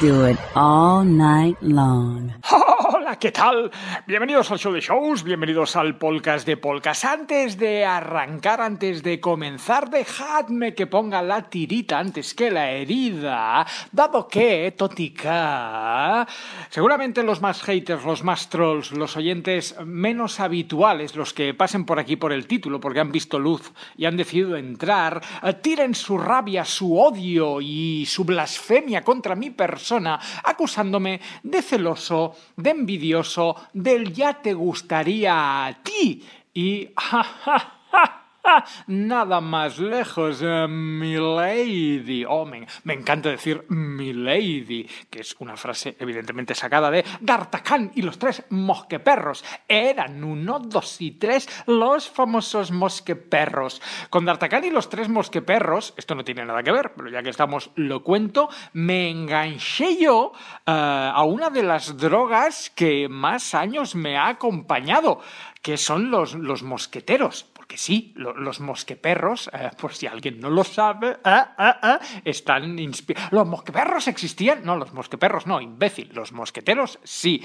Do 0.00 0.26
it. 0.26 0.38
All 0.54 1.02
night 1.02 1.60
long. 1.60 2.32
¿qué 3.16 3.32
tal? 3.32 3.70
Bienvenidos 4.06 4.50
al 4.50 4.58
show 4.58 4.70
de 4.70 4.82
shows, 4.82 5.22
bienvenidos 5.22 5.76
al 5.76 5.96
podcast 5.96 6.46
de 6.46 6.58
podcast. 6.58 7.06
Antes 7.06 7.56
de 7.56 7.86
arrancar, 7.86 8.60
antes 8.60 9.02
de 9.02 9.18
comenzar, 9.18 9.88
dejadme 9.88 10.74
que 10.74 10.86
ponga 10.86 11.22
la 11.22 11.48
tirita 11.48 11.98
antes 11.98 12.34
que 12.34 12.50
la 12.50 12.70
herida, 12.70 13.66
dado 13.92 14.28
que, 14.28 14.74
Totica, 14.76 16.28
seguramente 16.68 17.22
los 17.22 17.40
más 17.40 17.62
haters, 17.62 18.04
los 18.04 18.24
más 18.24 18.50
trolls, 18.50 18.92
los 18.92 19.16
oyentes 19.16 19.74
menos 19.86 20.38
habituales, 20.38 21.16
los 21.16 21.32
que 21.32 21.54
pasen 21.54 21.86
por 21.86 21.98
aquí 21.98 22.16
por 22.16 22.32
el 22.32 22.46
título 22.46 22.78
porque 22.78 23.00
han 23.00 23.10
visto 23.10 23.38
luz 23.38 23.72
y 23.96 24.04
han 24.04 24.18
decidido 24.18 24.54
entrar, 24.56 25.22
tiren 25.62 25.94
su 25.94 26.18
rabia, 26.18 26.66
su 26.66 26.98
odio 26.98 27.62
y 27.62 28.04
su 28.04 28.24
blasfemia 28.24 29.02
contra 29.02 29.34
mi 29.34 29.48
persona, 29.48 30.20
acusándome 30.44 31.22
de 31.42 31.62
celoso, 31.62 32.36
de 32.56 32.70
envidioso, 32.70 32.97
del 33.72 34.12
ya 34.12 34.40
te 34.42 34.54
gustaría 34.54 35.66
a 35.66 35.82
ti 35.82 36.22
y... 36.54 36.88
ja, 36.96 37.22
ja, 37.22 37.72
ja, 37.92 38.17
Nada 38.86 39.40
más 39.40 39.78
lejos, 39.78 40.40
eh, 40.42 40.66
mi 40.68 41.14
lady. 41.16 42.24
Oh, 42.26 42.44
me, 42.44 42.66
me 42.84 42.94
encanta 42.94 43.30
decir 43.30 43.64
mi 43.68 44.12
lady, 44.12 44.88
que 45.10 45.20
es 45.20 45.36
una 45.38 45.56
frase 45.56 45.96
evidentemente 45.98 46.54
sacada 46.54 46.90
de 46.90 47.04
D'Artagnan 47.20 47.92
y 47.94 48.02
los 48.02 48.18
tres 48.18 48.44
mosqueperros. 48.50 49.44
Eran 49.66 50.22
uno, 50.24 50.58
dos 50.58 51.00
y 51.00 51.12
tres 51.12 51.48
los 51.66 52.08
famosos 52.08 52.70
mosqueperros. 52.70 53.82
Con 54.10 54.24
D'Artagnan 54.24 54.64
y 54.64 54.70
los 54.70 54.88
tres 54.88 55.08
mosqueperros, 55.08 55.94
esto 55.96 56.14
no 56.14 56.24
tiene 56.24 56.44
nada 56.44 56.62
que 56.62 56.72
ver, 56.72 56.92
pero 56.96 57.10
ya 57.10 57.22
que 57.22 57.30
estamos 57.30 57.70
lo 57.74 58.02
cuento, 58.02 58.48
me 58.72 59.10
enganché 59.10 59.96
yo 59.98 60.32
eh, 60.66 61.10
a 61.14 61.22
una 61.24 61.50
de 61.50 61.62
las 61.62 61.96
drogas 61.96 62.70
que 62.70 63.08
más 63.08 63.54
años 63.54 63.94
me 63.94 64.16
ha 64.16 64.28
acompañado, 64.28 65.20
que 65.62 65.76
son 65.76 66.10
los, 66.10 66.34
los 66.34 66.62
mosqueteros 66.62 67.46
que 67.68 67.76
sí, 67.76 68.12
lo- 68.16 68.34
los 68.34 68.60
mosqueperros, 68.60 69.50
eh, 69.52 69.70
por 69.80 69.92
si 69.92 70.06
alguien 70.06 70.40
no 70.40 70.48
lo 70.50 70.64
sabe, 70.64 71.18
eh, 71.24 71.42
eh, 71.82 71.98
están 72.24 72.78
inspirados. 72.78 73.30
¿Los 73.30 73.46
mosqueperros 73.46 74.08
existían? 74.08 74.64
No, 74.64 74.74
los 74.76 74.92
mosqueperros 74.94 75.46
no, 75.46 75.60
imbécil. 75.60 76.10
Los 76.14 76.32
mosqueteros 76.32 76.98
sí. 77.04 77.42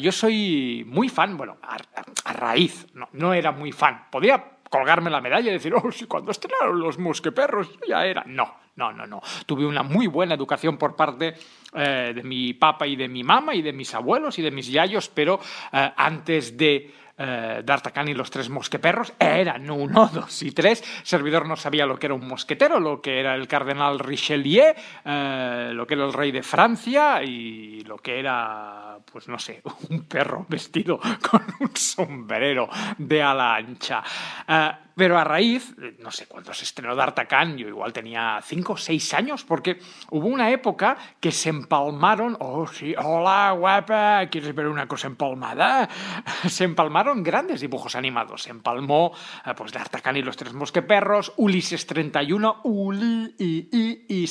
Yo 0.00 0.12
soy 0.12 0.84
muy 0.86 1.08
fan, 1.08 1.36
bueno, 1.36 1.56
a, 1.62 2.32
raíz, 2.32 2.86
no, 2.94 3.08
no 3.12 3.32
era 3.32 3.52
muy 3.52 3.70
fan. 3.72 4.06
Podía 4.10 4.44
colgarme 4.68 5.10
la 5.10 5.20
medalla 5.20 5.50
y 5.50 5.54
decir, 5.54 5.74
oh, 5.74 5.90
sí, 5.92 6.04
cuando 6.06 6.32
estrenaron 6.32 6.78
los 6.80 6.98
mosqueperros 6.98 7.68
ya 7.88 8.04
era. 8.04 8.24
No, 8.26 8.54
no, 8.76 8.92
no, 8.92 9.06
no. 9.06 9.20
Tuve 9.46 9.64
una 9.64 9.82
muy 9.82 10.06
buena 10.08 10.34
educación 10.34 10.76
por 10.76 10.96
parte 10.96 11.34
de 11.72 12.22
mi 12.24 12.54
papá 12.54 12.86
y 12.86 12.96
de 12.96 13.06
mi 13.08 13.22
mamá 13.22 13.54
y 13.54 13.62
de 13.62 13.72
mis 13.72 13.94
abuelos 13.94 14.38
y 14.38 14.42
de 14.42 14.50
mis 14.50 14.66
yayos, 14.68 15.08
pero 15.08 15.38
antes 15.72 16.56
de 16.56 16.92
eh, 17.20 17.62
D'Artagnan 17.62 18.08
y 18.08 18.14
los 18.14 18.30
tres 18.30 18.48
mosqueperros 18.48 19.12
eran 19.18 19.70
uno, 19.70 20.08
dos 20.12 20.42
y 20.42 20.52
tres. 20.52 20.82
Servidor 21.02 21.46
no 21.46 21.56
sabía 21.56 21.84
lo 21.84 21.98
que 21.98 22.06
era 22.06 22.14
un 22.14 22.26
mosquetero, 22.26 22.80
lo 22.80 23.00
que 23.02 23.20
era 23.20 23.34
el 23.34 23.46
cardenal 23.46 23.98
Richelieu, 23.98 24.74
eh, 25.04 25.70
lo 25.72 25.86
que 25.86 25.94
era 25.94 26.06
el 26.06 26.12
rey 26.12 26.32
de 26.32 26.42
Francia 26.42 27.22
y 27.22 27.82
lo 27.82 27.98
que 27.98 28.18
era, 28.18 28.98
pues 29.04 29.28
no 29.28 29.38
sé, 29.38 29.62
un 29.90 30.04
perro 30.04 30.46
vestido 30.48 30.98
con 31.30 31.42
un 31.60 31.76
sombrero 31.76 32.68
de 32.96 33.22
ala 33.22 33.56
ancha. 33.56 34.02
Eh, 34.48 34.70
pero 35.00 35.16
a 35.16 35.24
raíz, 35.24 35.74
no 36.00 36.10
sé 36.10 36.26
cuándo 36.26 36.52
se 36.52 36.64
estrenó 36.64 36.94
D'Artagnan, 36.94 37.56
yo 37.56 37.66
igual 37.66 37.90
tenía 37.90 38.38
cinco 38.44 38.74
o 38.74 38.76
seis 38.76 39.14
años, 39.14 39.44
porque 39.44 39.78
hubo 40.10 40.26
una 40.26 40.50
época 40.50 40.98
que 41.18 41.32
se 41.32 41.48
empalmaron, 41.48 42.36
oh 42.38 42.66
sí, 42.66 42.94
hola 42.98 43.52
guapa, 43.52 44.26
¿quieres 44.30 44.54
ver 44.54 44.68
una 44.68 44.86
cosa 44.86 45.06
empalmada? 45.06 45.88
Se 46.46 46.64
empalmaron 46.64 47.22
grandes 47.22 47.62
dibujos 47.62 47.94
animados. 47.96 48.42
Se 48.42 48.50
empalmó 48.50 49.12
eh, 49.46 49.54
pues 49.56 49.72
D'Artagnan 49.72 50.18
y 50.18 50.22
los 50.22 50.36
tres 50.36 50.52
mosqueperros, 50.52 51.32
Ulises 51.38 51.86
31, 51.86 52.60
Uli 52.64 53.34
y, 53.38 54.26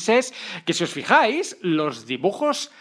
que 0.66 0.74
si 0.74 0.84
os 0.84 0.94
fijáis, 0.94 1.58
los 1.62 2.06
dibujos 2.06 2.72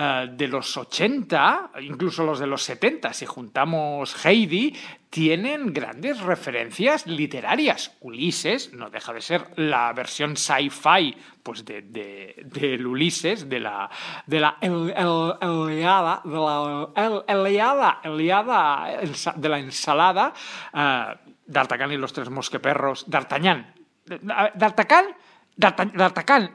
eh, 0.00 0.28
de 0.30 0.46
los 0.46 0.76
80, 0.76 1.70
incluso 1.80 2.22
los 2.24 2.38
de 2.38 2.46
los 2.46 2.62
70, 2.62 3.12
si 3.12 3.26
juntamos 3.26 4.24
Heidi, 4.24 4.76
tienen 5.10 5.72
grandes 5.72 6.20
referencias 6.20 7.06
literarias. 7.06 7.96
Ulises 8.00 8.72
no 8.74 8.90
deja 8.90 9.12
de 9.12 9.20
ser 9.22 9.46
la 9.56 9.92
versión 9.92 10.36
sci-fi 10.36 11.16
pues 11.42 11.64
de, 11.64 11.80
de- 11.82 12.34
del 12.44 12.86
Ulises, 12.86 13.48
de 13.48 13.58
la, 13.58 13.88
de 14.26 14.38
la 14.40 14.56
El- 14.60 14.92
El- 14.94 15.34
Eliada, 15.40 16.20
de 16.24 16.36
la 18.26 19.32
de 19.34 19.48
la 19.48 19.58
ensalada, 19.58 20.32
eh, 20.74 21.04
D'Artagnan 21.46 21.90
y 21.92 21.96
los 21.96 22.12
tres 22.12 22.28
mosqueperros, 22.28 23.08
D'Artagnan, 23.08 23.72
D'Artagnan, 24.06 25.06
D'Arta- 25.56 25.86
D'Artagnan 25.86 26.50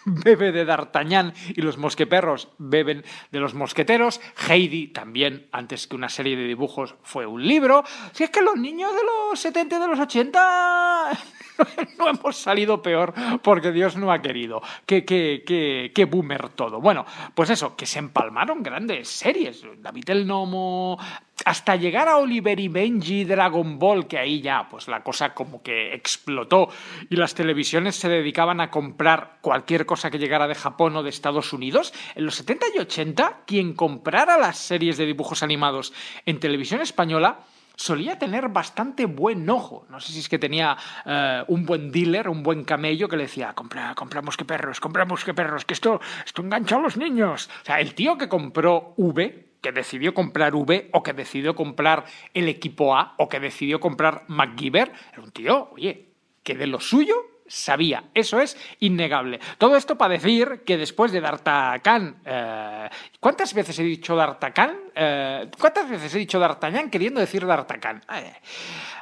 bebe 0.04 0.52
de 0.52 0.64
D'Artagnan 0.64 1.32
y 1.48 1.62
los 1.62 1.78
mosqueperros 1.78 2.48
beben 2.58 3.04
de 3.30 3.40
los 3.40 3.54
mosqueteros. 3.54 4.20
Heidi 4.48 4.88
también, 4.88 5.48
antes 5.52 5.86
que 5.86 5.96
una 5.96 6.08
serie 6.08 6.36
de 6.36 6.44
dibujos, 6.44 6.94
fue 7.02 7.26
un 7.26 7.46
libro. 7.46 7.84
Si 8.12 8.24
es 8.24 8.30
que 8.30 8.42
los 8.42 8.56
niños 8.56 8.92
de 8.94 9.02
los 9.02 9.40
70 9.40 9.76
y 9.76 9.80
de 9.80 9.88
los 9.88 9.98
80 9.98 11.10
no 11.98 12.08
hemos 12.08 12.36
salido 12.36 12.82
peor 12.82 13.12
porque 13.42 13.72
Dios 13.72 13.96
no 13.96 14.12
ha 14.12 14.22
querido. 14.22 14.62
Qué, 14.86 15.04
qué, 15.04 15.42
qué, 15.46 15.92
qué 15.94 16.04
boomer 16.04 16.50
todo. 16.50 16.80
Bueno, 16.80 17.04
pues 17.34 17.50
eso, 17.50 17.76
que 17.76 17.86
se 17.86 17.98
empalmaron 17.98 18.62
grandes 18.62 19.08
series. 19.08 19.64
David 19.78 20.10
el 20.10 20.26
Nomo, 20.26 20.98
hasta 21.44 21.76
llegar 21.76 22.08
a 22.08 22.16
Oliver 22.16 22.58
y 22.60 22.68
Benji, 22.68 23.24
Dragon 23.24 23.78
Ball, 23.78 24.06
que 24.06 24.18
ahí 24.18 24.40
ya 24.40 24.68
pues 24.68 24.88
la 24.88 25.02
cosa 25.02 25.34
como 25.34 25.62
que 25.62 25.94
explotó 25.94 26.68
y 27.08 27.16
las 27.16 27.34
televisiones 27.34 27.96
se 27.96 28.08
dedicaban 28.08 28.60
a 28.60 28.70
comprar 28.70 29.38
cualquier 29.40 29.86
cosa 29.86 30.10
que 30.10 30.18
llegara 30.18 30.48
de 30.48 30.54
Japón 30.54 30.96
o 30.96 31.02
de 31.02 31.10
Estados 31.10 31.52
Unidos. 31.52 31.92
En 32.14 32.24
los 32.24 32.34
70 32.36 32.66
y 32.74 32.78
80, 32.78 33.42
quien 33.46 33.74
comprara 33.74 34.38
las 34.38 34.58
series 34.58 34.96
de 34.96 35.06
dibujos 35.06 35.42
animados 35.42 35.92
en 36.26 36.40
televisión 36.40 36.80
española 36.80 37.40
solía 37.80 38.18
tener 38.18 38.48
bastante 38.50 39.06
buen 39.06 39.48
ojo. 39.48 39.86
No 39.88 40.00
sé 40.00 40.12
si 40.12 40.18
es 40.18 40.28
que 40.28 40.38
tenía 40.38 40.76
eh, 41.06 41.42
un 41.48 41.64
buen 41.64 41.90
dealer, 41.90 42.28
un 42.28 42.42
buen 42.42 42.64
camello 42.64 43.08
que 43.08 43.16
le 43.16 43.22
decía, 43.22 43.54
compra, 43.54 43.94
compramos 43.94 44.36
que 44.36 44.44
perros, 44.44 44.80
compramos 44.80 45.24
que 45.24 45.32
perros, 45.32 45.64
que 45.64 45.72
esto, 45.72 45.98
esto 46.26 46.42
engancha 46.42 46.76
a 46.76 46.80
los 46.80 46.98
niños. 46.98 47.48
O 47.62 47.64
sea, 47.64 47.80
el 47.80 47.94
tío 47.94 48.18
que 48.18 48.28
compró 48.28 48.92
V, 48.98 49.49
que 49.60 49.72
decidió 49.72 50.14
comprar 50.14 50.54
V 50.54 50.88
o 50.92 51.02
que 51.02 51.12
decidió 51.12 51.54
comprar 51.54 52.04
el 52.34 52.48
equipo 52.48 52.96
A 52.96 53.14
o 53.18 53.28
que 53.28 53.40
decidió 53.40 53.80
comprar 53.80 54.24
MacGyver, 54.28 54.92
era 55.12 55.22
un 55.22 55.30
tío, 55.30 55.70
oye, 55.72 56.08
que 56.42 56.54
de 56.54 56.66
lo 56.66 56.80
suyo 56.80 57.14
sabía. 57.46 58.04
Eso 58.14 58.40
es 58.40 58.56
innegable. 58.78 59.40
Todo 59.58 59.76
esto 59.76 59.98
para 59.98 60.14
decir 60.14 60.62
que 60.64 60.76
después 60.76 61.12
de 61.12 61.20
D'Artagnan... 61.20 62.22
eh, 62.24 62.88
¿Cuántas 63.18 63.52
veces 63.52 63.78
he 63.78 63.82
dicho 63.82 64.14
D'Artagnan? 64.14 64.76
Eh, 64.94 65.50
¿Cuántas 65.58 65.88
veces 65.90 66.14
he 66.14 66.18
dicho 66.18 66.38
D'Artagnan 66.38 66.88
queriendo 66.88 67.20
decir 67.20 67.44
D'Artagnan? 67.44 68.02
Eh, 68.14 68.32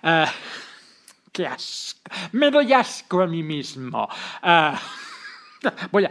eh, 0.03 0.27
¡Qué 1.31 1.47
asco! 1.47 2.11
Me 2.33 2.51
doy 2.51 2.73
asco 2.73 3.21
a 3.21 3.27
mí 3.27 3.43
mismo. 3.43 4.09
Voy, 5.93 6.05
a, 6.05 6.11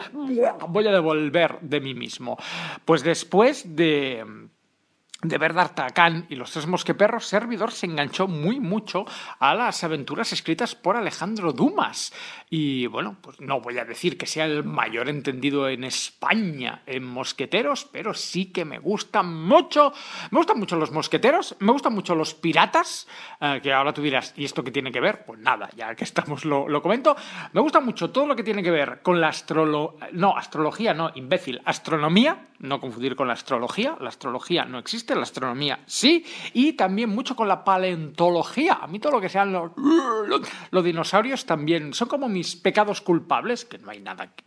voy 0.68 0.88
a 0.88 0.92
devolver 0.92 1.60
de 1.62 1.80
mí 1.80 1.94
mismo. 1.94 2.38
Pues 2.86 3.04
después 3.04 3.76
de 3.76 4.50
de 5.24 5.38
ver 5.40 5.54
D'Artagnan 5.54 6.28
y 6.30 6.36
los 6.36 6.52
tres 6.52 6.68
mosqueperros, 6.68 7.26
Servidor 7.26 7.72
se 7.72 7.88
enganchó 7.88 8.28
muy 8.28 8.60
mucho 8.60 9.06
a 9.40 9.56
las 9.56 9.84
aventuras 9.84 10.32
escritas 10.32 10.76
por 10.76 10.96
Alejandro 10.96 11.54
Dumas. 11.54 12.14
Y 12.50 12.86
bueno, 12.86 13.18
pues 13.22 13.42
no 13.42 13.60
voy 13.60 13.80
a 13.80 13.86
decir 13.86 14.18
que 14.18 14.28
sea 14.28 14.46
el 14.46 14.64
mayor 14.64 15.10
entendido 15.10 15.68
en 15.70 15.84
España 15.84 16.84
en 16.86 17.04
mosqueteros, 17.04 17.86
pero 17.92 18.14
sí 18.14 18.52
que 18.52 18.64
me 18.64 18.78
gustan 18.78 19.34
mucho. 19.34 19.92
Me 20.30 20.38
gustan 20.38 20.60
mucho 20.60 20.76
los 20.76 20.92
mosqueteros, 20.92 21.56
me 21.60 21.72
gustan 21.72 21.94
mucho 21.94 22.14
los 22.14 22.36
piratas, 22.36 23.08
eh, 23.42 23.60
que 23.62 23.74
ahora 23.74 23.94
tú 23.94 24.04
dirás, 24.04 24.34
¿y 24.38 24.46
esto 24.46 24.64
qué 24.64 24.72
tiene 24.72 24.92
que 24.92 25.02
ver? 25.02 25.26
Pues 25.26 25.40
nada, 25.40 25.70
ya 25.76 25.96
que 25.96 26.04
estamos 26.04 26.46
lo, 26.46 26.70
lo 26.70 26.82
comento. 26.82 27.16
Me 27.54 27.62
gusta 27.62 27.82
mucho 27.82 28.12
todo 28.12 28.28
lo 28.28 28.36
que 28.36 28.44
tiene 28.44 28.62
que 28.62 28.72
ver 28.72 29.02
con 29.02 29.20
la 29.20 29.30
astrología, 29.30 30.10
no, 30.12 30.38
astrología 30.38 30.94
no, 30.94 31.12
imbécil, 31.16 31.60
astronomía, 31.66 32.48
no 32.60 32.80
confundir 32.80 33.16
con 33.16 33.28
la 33.28 33.34
astrología, 33.34 33.98
la 34.00 34.10
astrología 34.10 34.66
no 34.66 34.80
existe 34.80 35.07
la 35.16 35.24
astronomía 35.24 35.80
sí, 35.86 36.26
y 36.54 36.74
también 36.74 37.10
mucho 37.10 37.36
con 37.36 37.48
la 37.48 37.64
paleontología. 37.64 38.80
A 38.82 38.88
mí 38.88 39.00
todo 39.00 39.14
lo 39.14 39.22
que 39.22 39.30
sean 39.30 39.52
los, 39.52 39.72
los, 40.72 40.84
dinosaurios 40.84 41.46
también 41.46 41.94
son 41.94 42.08
como 42.08 42.30
mis 42.30 42.56
pecados 42.56 43.02
culpables, 43.02 43.66
que 43.66 43.78
no 43.78 43.92
hay 43.92 44.00
nada 44.02 44.34
que 44.36 44.44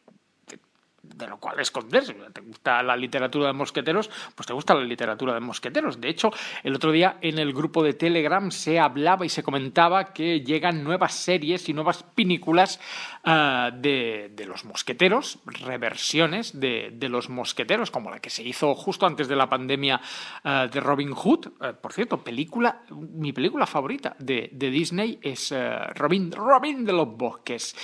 de 1.20 1.28
lo 1.28 1.38
cual 1.38 1.60
esconderse. 1.60 2.14
Te 2.32 2.40
gusta 2.40 2.82
la 2.82 2.96
literatura 2.96 3.48
de 3.48 3.52
mosqueteros, 3.52 4.10
pues 4.34 4.46
te 4.46 4.52
gusta 4.52 4.74
la 4.74 4.82
literatura 4.82 5.34
de 5.34 5.40
mosqueteros. 5.40 6.00
De 6.00 6.08
hecho, 6.08 6.30
el 6.62 6.74
otro 6.74 6.90
día 6.90 7.18
en 7.20 7.38
el 7.38 7.52
grupo 7.52 7.82
de 7.82 7.94
Telegram 7.94 8.50
se 8.50 8.80
hablaba 8.80 9.24
y 9.24 9.28
se 9.28 9.42
comentaba 9.42 10.12
que 10.12 10.40
llegan 10.40 10.82
nuevas 10.82 11.14
series 11.14 11.68
y 11.68 11.74
nuevas 11.74 12.02
pinículas 12.02 12.80
uh, 13.24 13.70
de, 13.76 14.30
de, 14.34 14.46
los 14.46 14.64
mosqueteros, 14.64 15.38
reversiones 15.44 16.58
de, 16.58 16.90
de, 16.94 17.08
los 17.08 17.28
mosqueteros, 17.28 17.90
como 17.90 18.10
la 18.10 18.20
que 18.20 18.30
se 18.30 18.42
hizo 18.42 18.74
justo 18.74 19.06
antes 19.06 19.28
de 19.28 19.36
la 19.36 19.48
pandemia 19.48 20.00
uh, 20.44 20.68
de 20.68 20.80
Robin 20.80 21.12
Hood. 21.12 21.46
Uh, 21.46 21.80
por 21.80 21.92
cierto, 21.92 22.22
película, 22.22 22.82
mi 22.90 23.32
película 23.32 23.66
favorita 23.66 24.16
de, 24.18 24.50
de 24.52 24.70
Disney 24.70 25.18
es 25.22 25.52
Robin, 25.94 26.32
Robin 26.32 26.84
de 26.84 26.92
los 26.92 27.16
Bosques. 27.16 27.76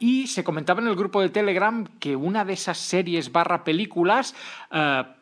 y 0.00 0.26
se 0.26 0.44
comentaba 0.44 0.80
en 0.80 0.88
el 0.88 0.96
grupo 0.96 1.20
de 1.20 1.30
Telegram 1.30 1.86
que 1.98 2.16
una 2.18 2.44
de 2.44 2.52
esas 2.52 2.78
series 2.78 3.32
barra 3.32 3.64
películas 3.64 4.34
uh, 4.70 5.17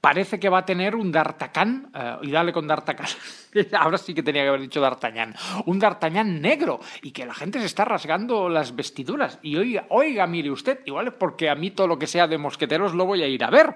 parece 0.00 0.40
que 0.40 0.48
va 0.48 0.58
a 0.58 0.64
tener 0.64 0.96
un 0.96 1.12
D'Artagnan, 1.12 1.92
uh, 1.94 2.24
y 2.24 2.30
dale 2.30 2.52
con 2.52 2.66
D'Artagnan, 2.66 3.08
ahora 3.78 3.98
sí 3.98 4.14
que 4.14 4.22
tenía 4.22 4.42
que 4.42 4.48
haber 4.48 4.60
dicho 4.60 4.80
D'Artagnan, 4.80 5.34
un 5.66 5.78
D'Artagnan 5.78 6.40
negro, 6.40 6.80
y 7.02 7.10
que 7.10 7.26
la 7.26 7.34
gente 7.34 7.60
se 7.60 7.66
está 7.66 7.84
rasgando 7.84 8.48
las 8.48 8.74
vestiduras. 8.74 9.38
Y 9.42 9.56
oiga, 9.56 9.86
oiga, 9.90 10.26
mire 10.26 10.50
usted, 10.50 10.80
igual 10.86 11.08
es 11.08 11.14
porque 11.14 11.50
a 11.50 11.54
mí 11.54 11.70
todo 11.70 11.86
lo 11.86 11.98
que 11.98 12.06
sea 12.06 12.26
de 12.26 12.38
mosqueteros 12.38 12.94
lo 12.94 13.04
voy 13.04 13.22
a 13.22 13.26
ir 13.26 13.44
a 13.44 13.50
ver. 13.50 13.74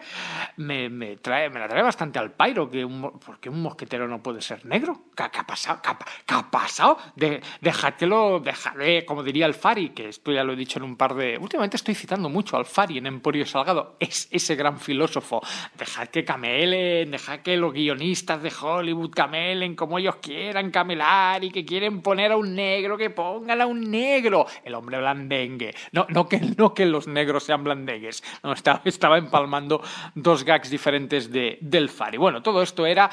Me, 0.56 0.88
la 0.88 1.68
trae 1.68 1.82
bastante 1.82 2.18
al 2.18 2.32
pairo, 2.32 2.70
que 2.70 2.84
un, 2.84 3.18
porque 3.18 3.50
un 3.50 3.62
mosquetero 3.62 4.08
no 4.08 4.22
puede 4.22 4.40
ser 4.40 4.64
negro. 4.64 5.04
¿Qué, 5.14 5.24
qué 5.30 5.38
ha 5.38 5.46
pasado? 5.46 5.80
¿Qué 5.82 5.90
qué 6.26 6.34
ha 6.34 6.50
pasado? 6.50 6.98
De, 7.16 7.42
dejadlo, 7.60 8.40
dejadle, 8.40 9.04
como 9.04 9.22
diría 9.22 9.46
Alfari, 9.46 9.90
que 9.90 10.08
esto 10.08 10.32
ya 10.32 10.44
lo 10.44 10.52
he 10.52 10.56
dicho 10.56 10.78
en 10.78 10.84
un 10.84 10.96
par 10.96 11.14
de... 11.14 11.38
Últimamente 11.38 11.76
estoy 11.76 11.94
citando 11.94 12.28
mucho 12.28 12.56
a 12.56 12.60
Alfari 12.60 12.98
en 12.98 13.06
Emporio 13.06 13.44
Salgado, 13.46 13.96
es 14.00 14.28
ese 14.30 14.54
gran 14.54 14.78
filósofo. 14.78 15.42
Dejad 15.76 16.13
que 16.14 16.24
camelen, 16.24 17.10
dejad 17.10 17.40
que 17.40 17.56
los 17.56 17.72
guionistas 17.72 18.40
de 18.40 18.52
Hollywood 18.60 19.10
camelen 19.10 19.74
como 19.74 19.98
ellos 19.98 20.14
quieran 20.22 20.70
camelar 20.70 21.42
y 21.42 21.50
que 21.50 21.64
quieren 21.64 22.02
poner 22.02 22.30
a 22.30 22.36
un 22.36 22.54
negro, 22.54 22.96
que 22.96 23.10
pongan 23.10 23.60
a 23.60 23.66
un 23.66 23.90
negro. 23.90 24.46
El 24.62 24.76
hombre 24.76 24.98
blandengue. 24.98 25.74
No, 25.90 26.06
no, 26.10 26.28
que, 26.28 26.38
no 26.56 26.72
que 26.72 26.86
los 26.86 27.08
negros 27.08 27.42
sean 27.42 27.64
blandengues. 27.64 28.22
No, 28.44 28.52
estaba, 28.52 28.82
estaba 28.84 29.18
empalmando 29.18 29.82
dos 30.14 30.44
gags 30.44 30.70
diferentes 30.70 31.32
de, 31.32 31.58
del 31.60 31.88
Fari. 31.88 32.16
Bueno, 32.16 32.44
todo 32.44 32.62
esto 32.62 32.86
era 32.86 33.10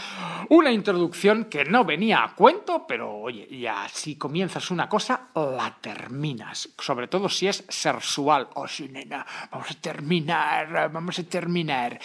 una 0.49 0.71
introducción 0.71 1.45
que 1.45 1.65
no 1.65 1.83
venía 1.83 2.23
a 2.23 2.35
cuento, 2.35 2.85
pero 2.87 3.17
oye, 3.17 3.47
ya 3.49 3.89
si 3.89 4.15
comienzas 4.15 4.69
una 4.69 4.87
cosa, 4.87 5.29
la 5.33 5.75
terminas. 5.81 6.69
Sobre 6.77 7.07
todo 7.07 7.29
si 7.29 7.47
es 7.47 7.65
sexual. 7.67 8.49
Oh, 8.53 8.67
sí, 8.67 8.89
nena, 8.89 9.25
vamos 9.49 9.71
a 9.71 9.73
terminar, 9.73 10.91
vamos 10.91 11.17
a 11.17 11.23
terminar. 11.23 11.99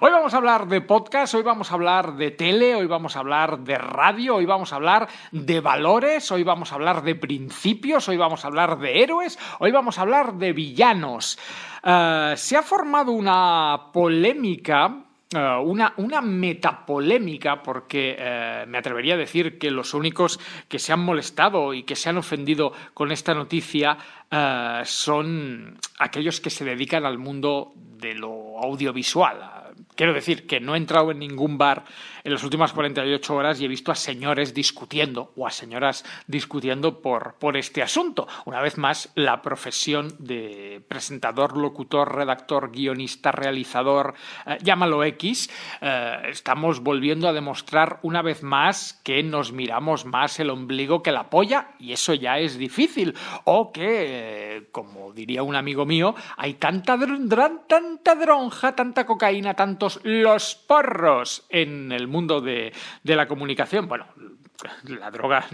Hoy 0.00 0.10
vamos 0.10 0.32
a 0.32 0.38
hablar 0.38 0.66
de 0.66 0.80
podcast, 0.80 1.34
hoy 1.34 1.42
vamos 1.42 1.70
a 1.70 1.74
hablar 1.74 2.16
de 2.16 2.30
tele, 2.30 2.74
hoy 2.74 2.86
vamos 2.86 3.16
a 3.16 3.18
hablar 3.18 3.58
de 3.58 3.76
radio, 3.76 4.36
hoy 4.36 4.46
vamos 4.46 4.72
a 4.72 4.76
hablar 4.76 5.08
de 5.30 5.60
valores, 5.60 6.30
hoy 6.32 6.42
vamos 6.42 6.72
a 6.72 6.76
hablar 6.76 7.02
de 7.02 7.14
principios, 7.14 8.08
hoy 8.08 8.16
vamos 8.16 8.44
a 8.44 8.48
hablar 8.48 8.78
de 8.78 9.02
héroes, 9.02 9.38
hoy 9.58 9.70
vamos 9.70 9.98
a 9.98 10.02
hablar 10.02 10.34
de 10.34 10.54
villanos. 10.54 11.38
Uh, 11.84 12.34
se 12.36 12.56
ha 12.56 12.62
formado 12.62 13.12
una 13.12 13.90
polémica 13.92 15.01
Uh, 15.34 15.62
una, 15.62 15.94
una, 15.96 16.20
metapolémica, 16.20 17.62
porque 17.62 18.16
uh, 18.18 18.68
me 18.68 18.78
atrevería 18.78 19.14
a 19.14 19.16
decir 19.16 19.58
que 19.58 19.70
los 19.70 19.94
únicos 19.94 20.38
que 20.68 20.78
se 20.78 20.92
han 20.92 21.00
molestado 21.00 21.72
y 21.72 21.84
que 21.84 21.96
se 21.96 22.10
han 22.10 22.18
ofendido 22.18 22.72
con 22.92 23.12
esta 23.12 23.32
noticia 23.32 23.96
uh, 24.30 24.84
son 24.84 25.78
aquellos 25.98 26.40
que 26.40 26.50
se 26.50 26.64
dedican 26.64 27.06
al 27.06 27.18
mundo 27.18 27.72
de 27.76 28.14
lo 28.14 28.58
audiovisual. 28.58 29.51
Quiero 29.94 30.14
decir 30.14 30.46
que 30.46 30.58
no 30.58 30.74
he 30.74 30.78
entrado 30.78 31.10
en 31.10 31.18
ningún 31.18 31.58
bar 31.58 31.84
en 32.24 32.32
las 32.32 32.42
últimas 32.44 32.72
48 32.72 33.34
horas 33.34 33.60
y 33.60 33.66
he 33.66 33.68
visto 33.68 33.92
a 33.92 33.94
señores 33.94 34.54
discutiendo 34.54 35.32
o 35.36 35.46
a 35.46 35.50
señoras 35.50 36.04
discutiendo 36.26 37.02
por, 37.02 37.34
por 37.34 37.56
este 37.56 37.82
asunto. 37.82 38.26
Una 38.46 38.60
vez 38.60 38.78
más, 38.78 39.10
la 39.16 39.42
profesión 39.42 40.14
de 40.18 40.82
presentador, 40.88 41.56
locutor, 41.58 42.14
redactor, 42.14 42.70
guionista, 42.70 43.32
realizador, 43.32 44.14
eh, 44.46 44.58
llámalo 44.62 45.04
X, 45.04 45.50
eh, 45.80 46.22
estamos 46.28 46.80
volviendo 46.80 47.28
a 47.28 47.32
demostrar 47.32 47.98
una 48.02 48.22
vez 48.22 48.42
más 48.42 49.00
que 49.04 49.22
nos 49.22 49.52
miramos 49.52 50.06
más 50.06 50.40
el 50.40 50.50
ombligo 50.50 51.02
que 51.02 51.12
la 51.12 51.28
polla 51.28 51.72
y 51.78 51.92
eso 51.92 52.14
ya 52.14 52.38
es 52.38 52.56
difícil. 52.56 53.14
O 53.44 53.72
que, 53.72 54.56
eh, 54.56 54.68
como 54.72 55.12
diría 55.12 55.42
un 55.42 55.56
amigo 55.56 55.84
mío, 55.84 56.14
hay 56.36 56.54
tanta, 56.54 56.98
tanta 57.66 58.14
dronja, 58.14 58.74
tanta 58.74 59.04
cocaína, 59.04 59.54
los 60.04 60.54
porros 60.54 61.46
en 61.48 61.92
el 61.92 62.08
mundo 62.08 62.40
de, 62.40 62.72
de 63.02 63.16
la 63.16 63.26
comunicación. 63.26 63.88
Bueno, 63.88 64.06
la 64.84 65.10
droga. 65.10 65.46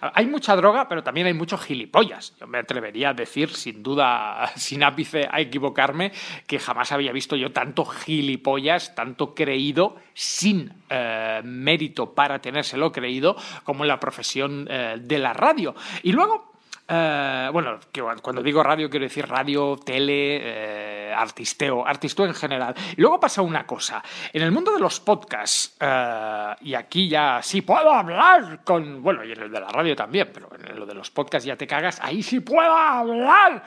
Hay 0.00 0.26
mucha 0.26 0.54
droga, 0.56 0.88
pero 0.88 1.02
también 1.02 1.26
hay 1.26 1.34
muchos 1.34 1.60
gilipollas. 1.62 2.34
Yo 2.38 2.46
me 2.46 2.58
atrevería 2.58 3.10
a 3.10 3.14
decir, 3.14 3.50
sin 3.50 3.82
duda, 3.82 4.50
sin 4.56 4.82
ápice 4.82 5.28
a 5.30 5.40
equivocarme, 5.40 6.12
que 6.46 6.58
jamás 6.58 6.92
había 6.92 7.12
visto 7.12 7.36
yo 7.36 7.52
tanto 7.52 7.84
gilipollas, 7.84 8.94
tanto 8.94 9.34
creído, 9.34 9.96
sin 10.14 10.72
eh, 10.88 11.40
mérito 11.44 12.14
para 12.14 12.40
tenérselo 12.40 12.92
creído, 12.92 13.36
como 13.64 13.84
en 13.84 13.88
la 13.88 14.00
profesión 14.00 14.66
eh, 14.70 14.96
de 15.00 15.18
la 15.18 15.32
radio. 15.32 15.74
Y 16.02 16.12
luego. 16.12 16.51
Eh, 16.94 17.48
bueno, 17.50 17.78
cuando 18.20 18.42
digo 18.42 18.62
radio 18.62 18.90
quiero 18.90 19.04
decir 19.04 19.26
radio, 19.26 19.78
tele, 19.82 20.40
eh, 20.42 21.14
artisteo, 21.14 21.86
artisteo 21.86 22.26
en 22.26 22.34
general. 22.34 22.74
Luego 22.96 23.18
pasa 23.18 23.40
una 23.40 23.64
cosa. 23.64 24.02
En 24.30 24.42
el 24.42 24.52
mundo 24.52 24.74
de 24.74 24.78
los 24.78 25.00
podcasts, 25.00 25.74
eh, 25.80 26.54
y 26.60 26.74
aquí 26.74 27.08
ya 27.08 27.40
sí 27.42 27.62
puedo 27.62 27.90
hablar 27.90 28.62
con. 28.62 29.02
Bueno, 29.02 29.24
y 29.24 29.32
en 29.32 29.40
el 29.40 29.50
de 29.50 29.60
la 29.60 29.68
radio 29.68 29.96
también, 29.96 30.28
pero 30.34 30.50
en 30.54 30.78
lo 30.78 30.84
de 30.84 30.92
los 30.92 31.10
podcasts 31.10 31.46
ya 31.46 31.56
te 31.56 31.66
cagas. 31.66 31.98
Ahí 32.02 32.22
sí 32.22 32.40
puedo 32.40 32.76
hablar 32.76 33.64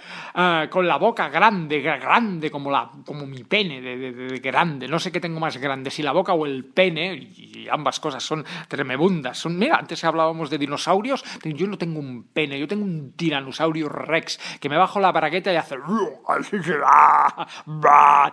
con 0.69 0.87
la 0.87 0.97
boca 0.97 1.29
grande, 1.29 1.81
grande, 1.81 2.51
como, 2.51 2.69
la, 2.69 2.91
como 3.05 3.25
mi 3.25 3.43
pene, 3.43 3.81
de, 3.81 4.11
de, 4.11 4.39
grande. 4.39 4.87
No 4.87 4.99
sé 4.99 5.11
qué 5.11 5.19
tengo 5.19 5.39
más 5.39 5.57
grande, 5.57 5.89
si 5.89 6.03
la 6.03 6.11
boca 6.11 6.33
o 6.33 6.45
el 6.45 6.65
pene, 6.65 7.15
y 7.15 7.67
ambas 7.71 7.99
cosas 7.99 8.23
son 8.23 8.45
tremebundas. 8.67 9.39
Son, 9.39 9.57
mira, 9.57 9.77
antes 9.77 10.03
hablábamos 10.03 10.51
de 10.51 10.59
dinosaurios. 10.59 11.23
Yo 11.43 11.65
no 11.65 11.77
tengo 11.77 11.99
un 11.99 12.25
pene, 12.25 12.59
yo 12.59 12.67
tengo 12.67 12.83
un 12.83 13.14
tiranosaurio 13.15 13.89
rex 13.89 14.39
que 14.59 14.69
me 14.69 14.77
bajo 14.77 14.99
la 14.99 15.11
bragueta 15.11 15.51
y 15.51 15.55
hace. 15.55 15.75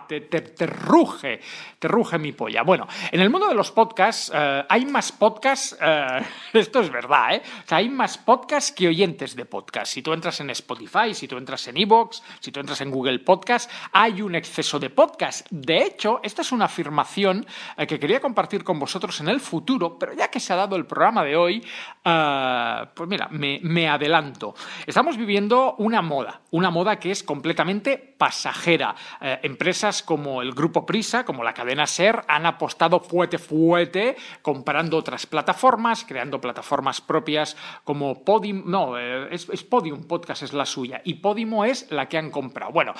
Te, 0.07 0.21
te, 0.21 0.41
te, 0.41 0.65
ruge, 0.65 1.39
te 1.79 1.87
ruge 1.87 2.19
mi 2.19 2.31
polla. 2.31 2.63
Bueno, 2.63 2.87
en 3.11 3.19
el 3.19 3.29
mundo 3.29 3.47
de 3.47 3.55
los 3.55 3.71
podcasts 3.71 4.31
eh, 4.33 4.63
hay 4.67 4.85
más 4.85 5.11
podcasts, 5.11 5.77
eh, 5.81 6.21
esto 6.53 6.81
es 6.81 6.91
verdad, 6.91 7.35
¿eh? 7.35 7.41
O 7.63 7.67
sea, 7.67 7.77
hay 7.77 7.89
más 7.89 8.17
podcasts 8.17 8.71
que 8.71 8.87
oyentes 8.87 9.35
de 9.35 9.45
podcast. 9.45 9.91
Si 9.91 10.01
tú 10.01 10.13
entras 10.13 10.39
en 10.39 10.49
Spotify, 10.49 11.13
si 11.13 11.27
tú 11.27 11.37
entras 11.37 11.67
en 11.67 11.77
Evox, 11.77 12.23
si 12.39 12.51
tú 12.51 12.59
entras 12.59 12.81
en 12.81 12.91
Google 12.91 13.19
Podcast, 13.19 13.69
hay 13.91 14.21
un 14.21 14.35
exceso 14.35 14.79
de 14.79 14.89
podcasts. 14.89 15.45
De 15.49 15.83
hecho, 15.83 16.19
esta 16.23 16.41
es 16.41 16.51
una 16.51 16.65
afirmación 16.65 17.45
eh, 17.77 17.87
que 17.87 17.99
quería 17.99 18.19
compartir 18.19 18.63
con 18.63 18.79
vosotros 18.79 19.19
en 19.21 19.29
el 19.29 19.39
futuro, 19.39 19.97
pero 19.97 20.13
ya 20.13 20.29
que 20.29 20.39
se 20.39 20.53
ha 20.53 20.57
dado 20.57 20.75
el 20.75 20.85
programa 20.85 21.23
de 21.23 21.35
hoy, 21.35 21.63
Ah, 22.05 22.89
pues 22.93 23.07
mira, 23.07 23.29
me, 23.31 23.87
adelanto. 23.87 24.55
Estamos 24.85 25.15
viviendo 25.15 25.75
una 25.77 26.01
moda, 26.01 26.41
una 26.51 26.69
moda 26.69 26.99
que 26.99 27.11
es 27.11 27.23
completamente 27.23 27.97
pasajera. 27.97 28.93
Eh, 29.21 29.39
empresas 29.43 30.03
como 30.03 30.41
el 30.41 30.51
Grupo 30.51 30.85
Prisa, 30.85 31.23
como 31.23 31.45
la 31.45 31.53
cadena 31.53 31.87
Ser, 31.87 32.25
han 32.27 32.45
apostado 32.45 32.99
fuerte, 32.99 33.37
fuerte, 33.37 34.17
comprando 34.41 34.97
otras 34.97 35.25
plataformas, 35.25 36.03
creando 36.03 36.41
plataformas 36.41 36.99
propias 36.99 37.55
como 37.85 38.25
Podium. 38.25 38.63
No, 38.65 38.99
eh, 38.99 39.29
es, 39.31 39.47
es 39.47 39.63
Podium 39.63 40.03
Podcast 40.03 40.43
es 40.43 40.51
la 40.51 40.65
suya 40.65 41.01
y 41.05 41.15
Podimo 41.15 41.63
es 41.63 41.89
la 41.89 42.09
que 42.09 42.17
han 42.17 42.31
comprado. 42.31 42.73
Bueno, 42.73 42.93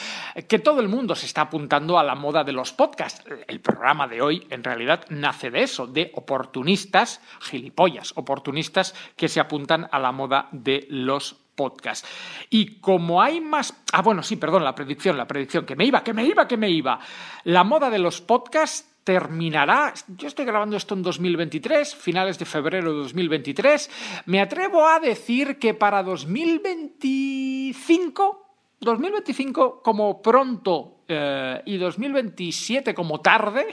que 0.48 0.60
todo 0.60 0.80
el 0.80 0.88
mundo 0.88 1.14
se 1.16 1.26
está 1.26 1.42
apuntando 1.42 2.00
a 2.00 2.04
la 2.04 2.16
moda 2.16 2.46
de 2.46 2.54
los 2.54 2.72
podcasts. 2.72 3.26
El 3.48 3.60
programa 3.60 4.08
de 4.08 4.22
hoy, 4.22 4.48
en 4.50 4.64
realidad, 4.64 5.04
nace 5.10 5.52
de 5.52 5.64
eso, 5.64 5.88
de 5.88 6.12
oportunistas, 6.16 7.20
gilipollas, 7.42 8.14
oportunistas 8.16 8.93
que 9.16 9.28
se 9.28 9.40
apuntan 9.40 9.88
a 9.92 10.00
la 10.00 10.12
moda 10.12 10.48
de 10.52 10.88
los 10.90 11.36
podcasts. 11.56 12.08
Y 12.50 12.80
como 12.80 13.22
hay 13.22 13.40
más... 13.42 13.76
Ah, 13.92 14.02
bueno, 14.02 14.24
sí, 14.24 14.38
perdón, 14.38 14.64
la 14.64 14.76
predicción, 14.76 15.18
la 15.18 15.28
predicción, 15.28 15.66
que 15.66 15.76
me 15.76 15.86
iba, 15.86 16.04
que 16.04 16.14
me 16.14 16.26
iba, 16.26 16.48
que 16.48 16.58
me 16.58 16.70
iba. 16.70 17.00
La 17.44 17.64
moda 17.64 17.90
de 17.90 17.98
los 18.00 18.22
podcasts 18.22 18.90
terminará, 19.04 19.94
yo 20.08 20.28
estoy 20.28 20.46
grabando 20.46 20.78
esto 20.78 20.94
en 20.96 21.04
2023, 21.04 21.94
finales 21.96 22.40
de 22.40 22.46
febrero 22.46 22.94
de 22.94 23.00
2023, 23.00 24.24
me 24.28 24.40
atrevo 24.40 24.88
a 24.88 25.00
decir 25.00 25.60
que 25.60 25.74
para 25.74 26.02
2025... 26.04 28.40
2025 28.80 29.82
como 29.82 30.22
pronto 30.22 31.00
eh, 31.08 31.62
y 31.66 31.78
2027 31.78 32.94
como 32.94 33.22
tarde, 33.22 33.66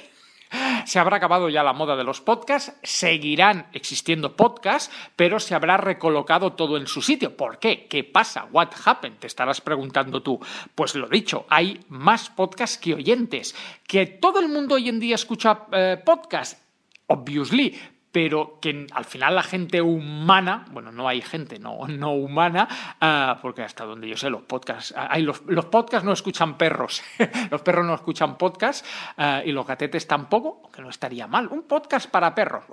se 0.85 0.99
habrá 0.99 1.17
acabado 1.17 1.49
ya 1.49 1.63
la 1.63 1.73
moda 1.73 1.97
de 1.97 2.05
los 2.05 2.21
podcasts, 2.21 2.73
seguirán 2.83 3.67
existiendo 3.73 4.37
podcasts, 4.37 4.93
pero 5.17 5.41
se 5.41 5.55
habrá 5.55 5.77
recolocado 5.77 6.53
todo 6.53 6.77
en 6.77 6.87
su 6.87 7.03
sitio. 7.03 7.37
¿Por 7.37 7.59
qué? 7.59 7.87
¿Qué 7.89 8.05
pasa? 8.05 8.49
¿What 8.51 8.71
happened? 8.85 9.19
Te 9.19 9.27
estarás 9.27 9.61
preguntando 9.61 10.23
tú. 10.23 10.41
Pues 10.75 10.95
lo 10.95 11.09
dicho, 11.09 11.47
hay 11.49 11.81
más 11.89 12.31
podcasts 12.31 12.79
que 12.79 12.95
oyentes. 12.95 13.55
¿Que 13.87 14.07
todo 14.07 14.41
el 14.41 14.49
mundo 14.49 14.75
hoy 14.75 14.89
en 14.89 15.01
día 15.01 15.15
escucha 15.15 15.67
eh, 15.73 16.01
podcasts? 16.05 16.61
Obviously, 17.07 17.79
pero 18.13 18.59
que 18.61 18.87
al 18.93 19.05
final 19.05 19.35
la 19.35 19.43
gente 19.43 19.81
humana, 19.81 20.65
bueno, 20.71 20.91
no 20.91 21.09
hay 21.09 21.21
gente 21.23 21.59
no, 21.59 21.87
no 21.89 22.13
humana, 22.13 22.69
uh, 23.01 23.41
porque 23.41 23.63
hasta 23.63 23.85
donde 23.85 24.09
yo 24.09 24.17
sé, 24.17 24.31
los 24.31 24.43
podcasts, 24.43 24.95
hay 24.97 25.23
los, 25.23 25.43
los, 25.47 25.67
podcasts 25.67 26.05
no 26.05 26.13
escuchan 26.13 26.59
perros, 26.59 27.03
los 27.51 27.63
perros 27.63 27.87
no 27.87 27.95
escuchan 27.95 28.37
podcasts 28.37 28.89
uh, 29.19 29.47
y 29.47 29.53
los 29.53 29.67
gatetes 29.67 30.07
tampoco, 30.07 30.61
aunque 30.65 30.83
no 30.83 30.91
estaría 30.91 31.27
mal. 31.27 31.49
Un 31.49 31.63
podcast 31.63 32.11
para 32.11 32.35
perros. 32.35 32.65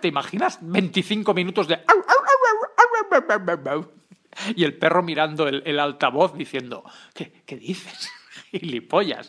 ¿Te 0.00 0.08
imaginas? 0.08 0.58
25 0.62 1.34
minutos 1.34 1.68
de... 1.68 1.80
Y 4.56 4.64
el 4.64 4.78
perro 4.78 5.02
mirando 5.02 5.46
el, 5.46 5.62
el 5.66 5.78
altavoz 5.78 6.34
diciendo, 6.34 6.84
¿qué, 7.14 7.42
qué 7.44 7.56
dices? 7.56 8.10
gilipollas. 8.60 9.28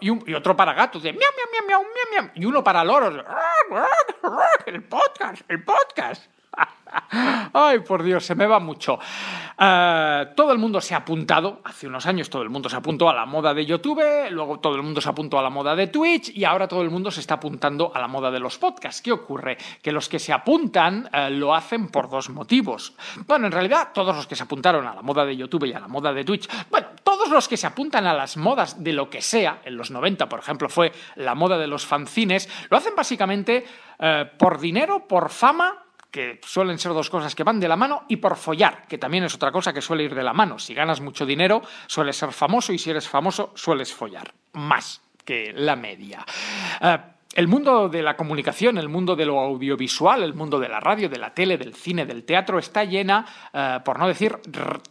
Y, 0.00 0.10
un, 0.10 0.22
y, 0.26 0.34
otro 0.34 0.56
para 0.56 0.74
gatos 0.74 1.02
de 1.02 1.12
miau, 1.12 1.30
miau, 1.36 1.66
miau, 1.66 1.82
miau, 1.82 2.06
miau, 2.12 2.32
y 2.34 2.44
uno 2.44 2.62
para 2.62 2.84
loros. 2.84 3.24
El 4.66 4.82
podcast, 4.84 5.42
el 5.48 5.64
podcast. 5.64 6.31
Ay, 7.52 7.80
por 7.80 8.02
Dios, 8.02 8.24
se 8.24 8.34
me 8.34 8.46
va 8.46 8.58
mucho. 8.58 8.94
Uh, 8.94 10.34
todo 10.34 10.52
el 10.52 10.58
mundo 10.58 10.80
se 10.80 10.94
ha 10.94 10.98
apuntado, 10.98 11.60
hace 11.64 11.86
unos 11.86 12.06
años 12.06 12.30
todo 12.30 12.42
el 12.42 12.50
mundo 12.50 12.68
se 12.68 12.76
apuntó 12.76 13.08
a 13.08 13.14
la 13.14 13.26
moda 13.26 13.52
de 13.52 13.66
YouTube, 13.66 14.02
luego 14.30 14.58
todo 14.60 14.74
el 14.76 14.82
mundo 14.82 15.00
se 15.00 15.08
apuntó 15.08 15.38
a 15.38 15.42
la 15.42 15.50
moda 15.50 15.76
de 15.76 15.88
Twitch 15.88 16.30
y 16.34 16.44
ahora 16.44 16.66
todo 16.66 16.82
el 16.82 16.90
mundo 16.90 17.10
se 17.10 17.20
está 17.20 17.34
apuntando 17.34 17.92
a 17.94 18.00
la 18.00 18.08
moda 18.08 18.30
de 18.30 18.40
los 18.40 18.58
podcasts. 18.58 19.02
¿Qué 19.02 19.12
ocurre? 19.12 19.58
Que 19.82 19.92
los 19.92 20.08
que 20.08 20.18
se 20.18 20.32
apuntan 20.32 21.08
uh, 21.12 21.30
lo 21.30 21.54
hacen 21.54 21.88
por 21.88 22.08
dos 22.08 22.30
motivos. 22.30 22.94
Bueno, 23.26 23.46
en 23.46 23.52
realidad 23.52 23.90
todos 23.92 24.16
los 24.16 24.26
que 24.26 24.36
se 24.36 24.44
apuntaron 24.44 24.86
a 24.86 24.94
la 24.94 25.02
moda 25.02 25.24
de 25.24 25.36
YouTube 25.36 25.64
y 25.66 25.72
a 25.74 25.80
la 25.80 25.88
moda 25.88 26.12
de 26.12 26.24
Twitch, 26.24 26.48
bueno, 26.70 26.88
todos 27.04 27.28
los 27.28 27.46
que 27.46 27.56
se 27.56 27.66
apuntan 27.66 28.06
a 28.06 28.14
las 28.14 28.36
modas 28.36 28.82
de 28.82 28.92
lo 28.92 29.10
que 29.10 29.20
sea, 29.20 29.60
en 29.64 29.76
los 29.76 29.90
90 29.90 30.28
por 30.28 30.40
ejemplo 30.40 30.68
fue 30.68 30.92
la 31.16 31.34
moda 31.34 31.58
de 31.58 31.66
los 31.66 31.84
fanzines, 31.84 32.48
lo 32.70 32.76
hacen 32.76 32.94
básicamente 32.96 33.64
uh, 33.98 34.36
por 34.38 34.58
dinero, 34.58 35.06
por 35.06 35.30
fama 35.30 35.82
que 36.12 36.38
suelen 36.44 36.78
ser 36.78 36.92
dos 36.92 37.10
cosas 37.10 37.34
que 37.34 37.42
van 37.42 37.58
de 37.58 37.66
la 37.66 37.76
mano, 37.76 38.04
y 38.06 38.16
por 38.16 38.36
follar, 38.36 38.86
que 38.86 38.98
también 38.98 39.24
es 39.24 39.34
otra 39.34 39.50
cosa 39.50 39.72
que 39.72 39.80
suele 39.80 40.04
ir 40.04 40.14
de 40.14 40.22
la 40.22 40.34
mano. 40.34 40.58
Si 40.58 40.74
ganas 40.74 41.00
mucho 41.00 41.26
dinero, 41.26 41.62
sueles 41.86 42.16
ser 42.16 42.32
famoso, 42.32 42.72
y 42.72 42.78
si 42.78 42.90
eres 42.90 43.08
famoso, 43.08 43.52
sueles 43.56 43.92
follar. 43.92 44.34
Más 44.52 45.00
que 45.24 45.52
la 45.56 45.74
media. 45.74 46.24
Uh, 46.80 47.12
el 47.34 47.48
mundo 47.48 47.88
de 47.88 48.02
la 48.02 48.14
comunicación, 48.14 48.76
el 48.76 48.90
mundo 48.90 49.16
de 49.16 49.24
lo 49.24 49.40
audiovisual, 49.40 50.22
el 50.22 50.34
mundo 50.34 50.60
de 50.60 50.68
la 50.68 50.80
radio, 50.80 51.08
de 51.08 51.18
la 51.18 51.32
tele, 51.32 51.56
del 51.56 51.74
cine, 51.74 52.04
del 52.04 52.24
teatro, 52.24 52.58
está 52.58 52.84
llena, 52.84 53.24
uh, 53.54 53.82
por 53.82 53.98
no 53.98 54.06
decir 54.06 54.38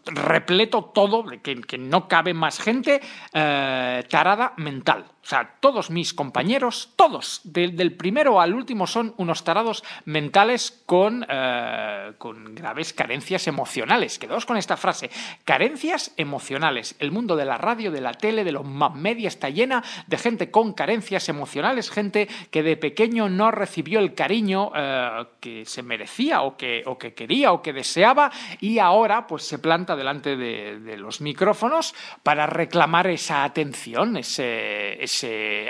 repleto 0.05 0.85
todo, 0.85 1.23
que, 1.43 1.61
que, 1.61 1.77
no 1.77 2.07
cabe 2.07 2.33
más 2.33 2.59
gente 2.59 2.99
uh, 3.27 4.01
tarada 4.09 4.53
mental. 4.57 5.05
O 5.23 5.27
sea, 5.27 5.55
todos 5.59 5.91
mis 5.91 6.15
compañeros, 6.15 6.89
todos, 6.95 7.41
de, 7.43 7.67
del 7.67 7.93
primero 7.93 8.41
al 8.41 8.55
último, 8.55 8.87
son 8.87 9.13
unos 9.17 9.43
tarados 9.43 9.83
mentales 10.05 10.81
con, 10.87 11.23
uh, 11.23 12.13
con 12.17 12.55
graves 12.55 12.91
carencias 12.91 13.47
emocionales. 13.47 14.17
Quedaos 14.17 14.47
con 14.47 14.57
esta 14.57 14.77
frase, 14.77 15.11
carencias 15.45 16.11
emocionales. 16.17 16.95
El 16.97 17.11
mundo 17.11 17.35
de 17.35 17.45
la 17.45 17.59
radio, 17.59 17.91
de 17.91 18.01
la 18.01 18.13
tele, 18.13 18.43
de 18.43 18.51
los 18.51 18.65
más 18.65 18.95
media 18.95 19.27
está 19.27 19.49
llena 19.49 19.83
de 20.07 20.17
gente 20.17 20.49
con 20.49 20.73
carencias 20.73 21.29
emocionales, 21.29 21.91
gente 21.91 22.27
que 22.49 22.63
de 22.63 22.75
pequeño 22.75 23.29
no 23.29 23.51
recibió 23.51 23.99
el 23.99 24.15
cariño 24.15 24.69
uh, 24.69 25.27
que 25.39 25.65
se 25.65 25.83
merecía 25.83 26.41
o 26.41 26.57
que, 26.57 26.81
o 26.87 26.97
que, 26.97 27.13
quería 27.13 27.53
o 27.53 27.61
que 27.61 27.73
deseaba 27.73 28.31
y 28.59 28.79
ahora 28.79 29.27
pues 29.27 29.43
se 29.43 29.59
planta 29.59 29.95
delante 29.95 30.35
de, 30.35 30.79
de 30.79 30.97
los 30.97 31.21
micrófonos 31.21 31.93
para 32.23 32.47
reclamar 32.47 33.05
esa 33.07 33.43
atención, 33.43 34.17
ese, 34.17 35.01
ese 35.01 35.10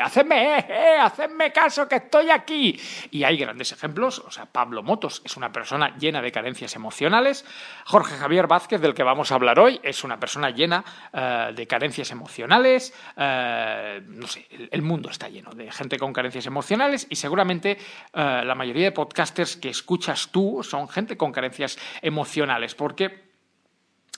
hacedme, 0.02 0.58
eh, 0.58 0.66
eh, 0.70 0.98
hacedme 1.00 1.52
caso 1.52 1.88
que 1.88 1.96
estoy 1.98 2.30
aquí. 2.30 2.80
Y 3.12 3.24
hay 3.24 3.38
grandes 3.38 3.72
ejemplos, 3.72 4.20
o 4.20 4.32
sea, 4.32 4.46
Pablo 4.46 4.84
Motos 4.84 5.22
es 5.26 5.38
una 5.38 5.52
persona 5.52 5.96
llena 5.98 6.22
de 6.22 6.32
carencias 6.32 6.76
emocionales, 6.76 7.46
Jorge 7.86 8.16
Javier 8.16 8.48
Vázquez, 8.48 8.82
del 8.82 8.94
que 8.94 9.04
vamos 9.04 9.32
a 9.32 9.36
hablar 9.36 9.60
hoy, 9.60 9.80
es 9.84 10.04
una 10.04 10.20
persona 10.20 10.50
llena 10.50 10.84
de 11.54 11.68
carencias 11.68 12.12
emocionales, 12.12 12.94
no 13.16 14.28
sé, 14.28 14.48
el, 14.72 14.82
mundo 14.82 15.10
está 15.10 15.30
lleno 15.30 15.52
de 15.52 15.72
gente 15.72 15.98
con 15.98 16.14
carencias 16.14 16.46
emocionales 16.46 17.08
y 17.10 17.16
seguramente 17.16 17.78
la 18.14 18.56
mayoría 18.56 18.86
de 18.86 18.92
podcasters 18.92 19.58
que 19.58 19.70
escuchas 19.70 20.30
tú 20.32 20.64
son 20.64 20.88
gente 20.88 21.18
con 21.18 21.32
carencias 21.32 21.78
emocionales, 22.02 22.76
porque 22.76 23.32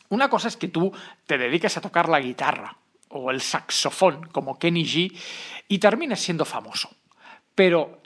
una 0.09 0.29
cosa 0.29 0.47
es 0.47 0.57
que 0.57 0.67
tú 0.67 0.91
te 1.25 1.37
dediques 1.37 1.77
a 1.77 1.81
tocar 1.81 2.09
la 2.09 2.19
guitarra 2.19 2.77
o 3.13 3.31
el 3.31 3.41
saxofón 3.41 4.27
como 4.31 4.57
Kenny 4.57 4.83
G 4.83 5.19
y 5.67 5.79
termines 5.79 6.19
siendo 6.19 6.45
famoso. 6.45 6.89
Pero 7.55 8.01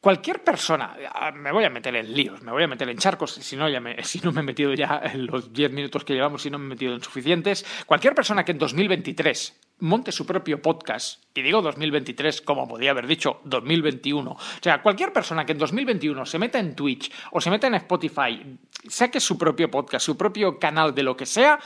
cualquier 0.00 0.42
persona, 0.42 0.96
me 1.34 1.52
voy 1.52 1.64
a 1.64 1.70
meter 1.70 1.94
en 1.94 2.12
líos, 2.14 2.42
me 2.42 2.52
voy 2.52 2.62
a 2.62 2.66
meter 2.66 2.88
en 2.88 2.96
charcos, 2.96 3.32
si 3.32 3.56
no, 3.56 3.68
ya 3.68 3.80
me, 3.80 4.02
si 4.04 4.20
no 4.20 4.32
me 4.32 4.40
he 4.40 4.44
metido 4.44 4.72
ya 4.74 5.00
en 5.04 5.26
los 5.26 5.52
10 5.52 5.72
minutos 5.72 6.04
que 6.04 6.14
llevamos, 6.14 6.42
si 6.42 6.50
no 6.50 6.58
me 6.58 6.66
he 6.66 6.68
metido 6.70 6.94
en 6.94 7.02
suficientes, 7.02 7.64
cualquier 7.86 8.14
persona 8.14 8.44
que 8.44 8.52
en 8.52 8.58
2023 8.58 9.60
monte 9.80 10.12
su 10.12 10.26
propio 10.26 10.60
podcast, 10.60 11.22
y 11.34 11.42
digo 11.42 11.62
2023 11.62 12.42
como 12.42 12.68
podía 12.68 12.90
haber 12.90 13.06
dicho 13.06 13.40
2021, 13.44 14.30
o 14.30 14.38
sea, 14.60 14.82
cualquier 14.82 15.12
persona 15.12 15.44
que 15.44 15.52
en 15.52 15.58
2021 15.58 16.26
se 16.26 16.38
meta 16.38 16.58
en 16.58 16.74
Twitch 16.74 17.10
o 17.32 17.40
se 17.40 17.50
meta 17.50 17.66
en 17.66 17.74
Spotify, 17.74 18.58
saque 18.88 19.20
su 19.20 19.38
propio 19.38 19.70
podcast, 19.70 20.04
su 20.04 20.16
propio 20.16 20.58
canal 20.58 20.94
de 20.94 21.02
lo 21.02 21.16
que 21.16 21.26
sea, 21.26 21.58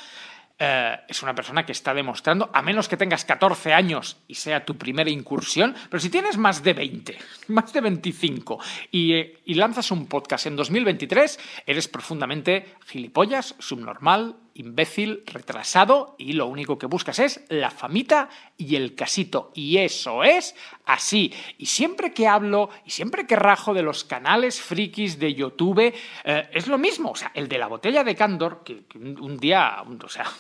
eh, 0.59 0.97
es 1.09 1.23
una 1.23 1.35
persona 1.35 1.67
que 1.67 1.73
está 1.73 1.93
demostrando, 1.93 2.49
a 2.53 2.63
menos 2.63 2.89
que 2.89 2.97
tengas 2.97 3.25
14 3.25 3.73
años 3.73 4.19
y 4.29 4.37
sea 4.37 4.65
tu 4.65 4.77
primera 4.77 5.11
incursión, 5.11 5.75
pero 5.91 6.01
si 6.01 6.11
tienes 6.11 6.37
más 6.37 6.63
de 6.63 6.75
20, 6.75 7.19
más 7.49 7.73
de 7.73 7.81
25 7.81 8.61
y, 8.93 9.15
eh, 9.15 9.41
y 9.45 9.55
lanzas 9.55 9.91
un 9.91 10.07
podcast 10.07 10.47
en 10.47 10.57
2023, 10.57 11.41
eres 11.67 11.89
profundamente 11.89 12.67
gilipollas, 12.87 13.57
subnormal, 13.59 14.37
imbécil, 14.55 15.23
retrasado 15.27 16.15
y 16.19 16.33
lo 16.33 16.47
único 16.47 16.79
que 16.79 16.87
buscas 16.87 17.19
es 17.19 17.45
la 17.49 17.71
famita 17.71 18.29
y 18.57 18.77
el 18.77 18.95
casito. 18.95 19.51
Y 19.55 19.79
eso 19.79 20.25
es 20.25 20.55
así. 20.87 21.33
Y 21.59 21.67
siempre 21.67 22.15
que 22.15 22.29
hablo 22.29 22.71
y 22.85 22.91
siempre 22.91 23.27
que 23.27 23.37
rajo 23.37 23.75
de 23.75 23.83
los 23.83 24.05
canales 24.05 24.61
frikis 24.61 25.19
de 25.19 25.35
YouTube, 25.35 25.93
eh, 26.25 26.49
es 26.53 26.69
lo 26.69 26.79
mismo. 26.79 27.11
O 27.11 27.17
sea, 27.17 27.33
el 27.35 27.49
de 27.49 27.59
la 27.59 27.67
botella 27.67 28.05
de 28.05 28.15
Candor, 28.15 28.63
que, 28.65 28.85
un, 28.99 29.37
día, 29.39 29.83
o 30.03 30.09
sea... 30.09 30.27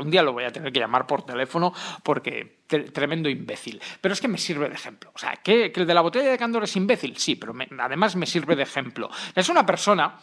Un 0.00 0.10
día 0.10 0.22
lo 0.22 0.32
voy 0.32 0.44
a 0.44 0.52
tener 0.52 0.72
que 0.72 0.80
llamar 0.80 1.06
por 1.06 1.24
teléfono 1.24 1.72
porque 2.02 2.58
tremendo 2.66 3.28
imbécil. 3.28 3.80
Pero 4.00 4.12
es 4.12 4.20
que 4.20 4.28
me 4.28 4.36
sirve 4.36 4.68
de 4.68 4.74
ejemplo. 4.74 5.10
O 5.14 5.18
sea, 5.18 5.36
¿que, 5.36 5.72
el 5.74 5.86
de 5.86 5.94
la 5.94 6.00
botella 6.00 6.28
de 6.30 6.36
Candor 6.36 6.64
es 6.64 6.76
imbécil? 6.76 7.16
Sí, 7.16 7.36
pero 7.36 7.54
además 7.78 8.16
me 8.16 8.26
sirve 8.26 8.56
de 8.56 8.64
ejemplo. 8.64 9.08
Es 9.34 9.48
una 9.48 9.64
persona 9.64 10.18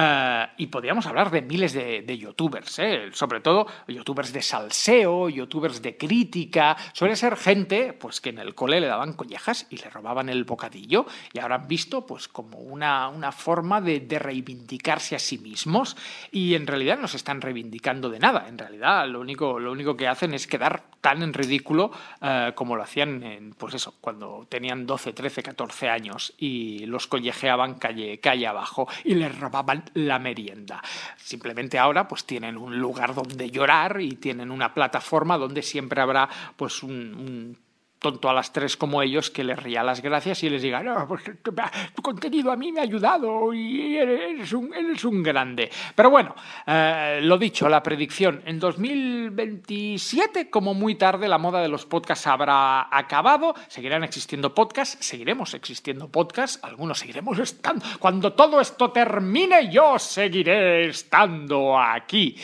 Eh, 0.00 0.46
y 0.58 0.68
podríamos 0.68 1.06
hablar 1.06 1.28
de 1.32 1.42
miles 1.42 1.72
de, 1.72 2.18
youtubers, 2.18 2.78
¿eh? 2.78 3.10
sobre 3.12 3.40
todo 3.40 3.66
youtubers 3.88 4.32
de 4.32 4.42
salseo, 4.42 5.28
youtubers 5.28 5.82
de 5.82 5.96
crítica. 5.96 6.76
Suele 6.92 7.16
ser 7.16 7.36
gente 7.36 7.94
pues, 7.94 8.20
que 8.20 8.30
en 8.30 8.38
el 8.38 8.54
cole 8.54 8.80
le 8.80 8.86
daban 8.86 9.14
collejas 9.14 9.66
y 9.70 9.78
le 9.78 9.90
robaban 9.90 10.28
el 10.28 10.44
bocadillo 10.44 11.06
y 11.32 11.40
ahora 11.40 11.56
han 11.56 11.66
visto 11.66 12.06
pues, 12.06 12.28
como 12.28 12.58
una, 12.58 13.08
una 13.08 13.32
forma 13.32 13.80
de, 13.80 13.98
de 13.98 14.20
reivindicarse 14.20 15.16
a 15.16 15.18
sí 15.18 15.38
mismos 15.38 15.96
y 16.30 16.54
en 16.54 16.68
realidad 16.68 16.96
no 16.98 17.08
se 17.08 17.16
están 17.16 17.40
reivindicando 17.40 18.08
de 18.08 18.20
nada. 18.20 18.46
En 18.48 18.56
realidad 18.56 19.08
lo 19.08 19.18
único, 19.18 19.58
lo 19.58 19.72
único 19.72 19.96
que 19.96 20.06
hacen 20.06 20.32
es 20.32 20.46
quedar 20.46 20.84
tan 21.00 21.22
en 21.22 21.32
ridículo 21.32 21.90
eh, 22.20 22.52
como 22.54 22.76
lo 22.76 22.82
hacían 22.82 23.22
en, 23.22 23.52
pues 23.52 23.74
eso, 23.74 23.94
cuando 24.00 24.46
tenían 24.48 24.86
12, 24.86 25.12
13, 25.12 25.42
14 25.42 25.88
años 25.88 26.34
y 26.38 26.86
los 26.86 27.06
collejeaban 27.06 27.74
calle, 27.74 28.20
calle 28.20 28.46
abajo 28.46 28.88
y 29.04 29.14
les 29.14 29.38
robaban 29.38 29.84
la 29.94 30.18
merienda. 30.18 30.82
Simplemente 31.16 31.78
ahora 31.78 32.08
pues 32.08 32.24
tienen 32.24 32.56
un 32.56 32.78
lugar 32.78 33.14
donde 33.14 33.50
llorar 33.50 34.00
y 34.00 34.16
tienen 34.16 34.50
una 34.50 34.74
plataforma 34.74 35.38
donde 35.38 35.62
siempre 35.62 36.00
habrá 36.00 36.28
pues 36.56 36.82
un, 36.82 36.92
un 36.92 37.67
tonto 37.98 38.28
a 38.28 38.32
las 38.32 38.52
tres 38.52 38.76
como 38.76 39.02
ellos 39.02 39.30
que 39.30 39.44
les 39.44 39.60
ría 39.60 39.82
las 39.82 40.02
gracias 40.02 40.42
y 40.42 40.50
les 40.50 40.62
diga, 40.62 40.82
no, 40.82 41.06
pues 41.08 41.24
tu, 41.42 42.02
contenido 42.02 42.52
a 42.52 42.56
mí 42.56 42.72
me 42.72 42.80
ha 42.80 42.84
ayudado 42.84 43.52
y 43.52 43.96
eres 43.96 44.52
un, 44.52 44.72
eres 44.74 45.04
un 45.04 45.22
grande. 45.22 45.70
Pero 45.94 46.10
bueno, 46.10 46.34
eh, 46.66 47.20
lo 47.22 47.38
dicho, 47.38 47.68
la 47.68 47.82
predicción, 47.82 48.42
en 48.46 48.58
2027, 48.58 50.50
como 50.50 50.74
muy 50.74 50.94
tarde, 50.94 51.28
la 51.28 51.38
moda 51.38 51.60
de 51.60 51.68
los 51.68 51.86
podcasts 51.86 52.26
habrá 52.26 52.88
acabado, 52.96 53.54
seguirán 53.68 54.04
existiendo 54.04 54.54
podcasts, 54.54 55.04
seguiremos 55.04 55.54
existiendo 55.54 56.08
podcasts, 56.08 56.62
algunos 56.62 56.98
seguiremos 56.98 57.38
estando, 57.38 57.84
cuando 57.98 58.32
todo 58.32 58.60
esto 58.60 58.90
termine 58.90 59.70
yo 59.70 59.98
seguiré 59.98 60.88
estando 60.88 61.78
aquí. 61.78 62.36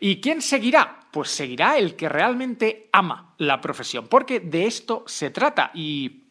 ¿Y 0.00 0.20
quién 0.20 0.40
seguirá? 0.40 1.01
Pues 1.12 1.28
seguirá 1.30 1.76
el 1.76 1.94
que 1.94 2.08
realmente 2.08 2.88
ama 2.92 3.34
la 3.38 3.60
profesión, 3.60 4.08
porque 4.08 4.40
de 4.40 4.66
esto 4.66 5.04
se 5.06 5.30
trata. 5.30 5.70
Y 5.74 6.22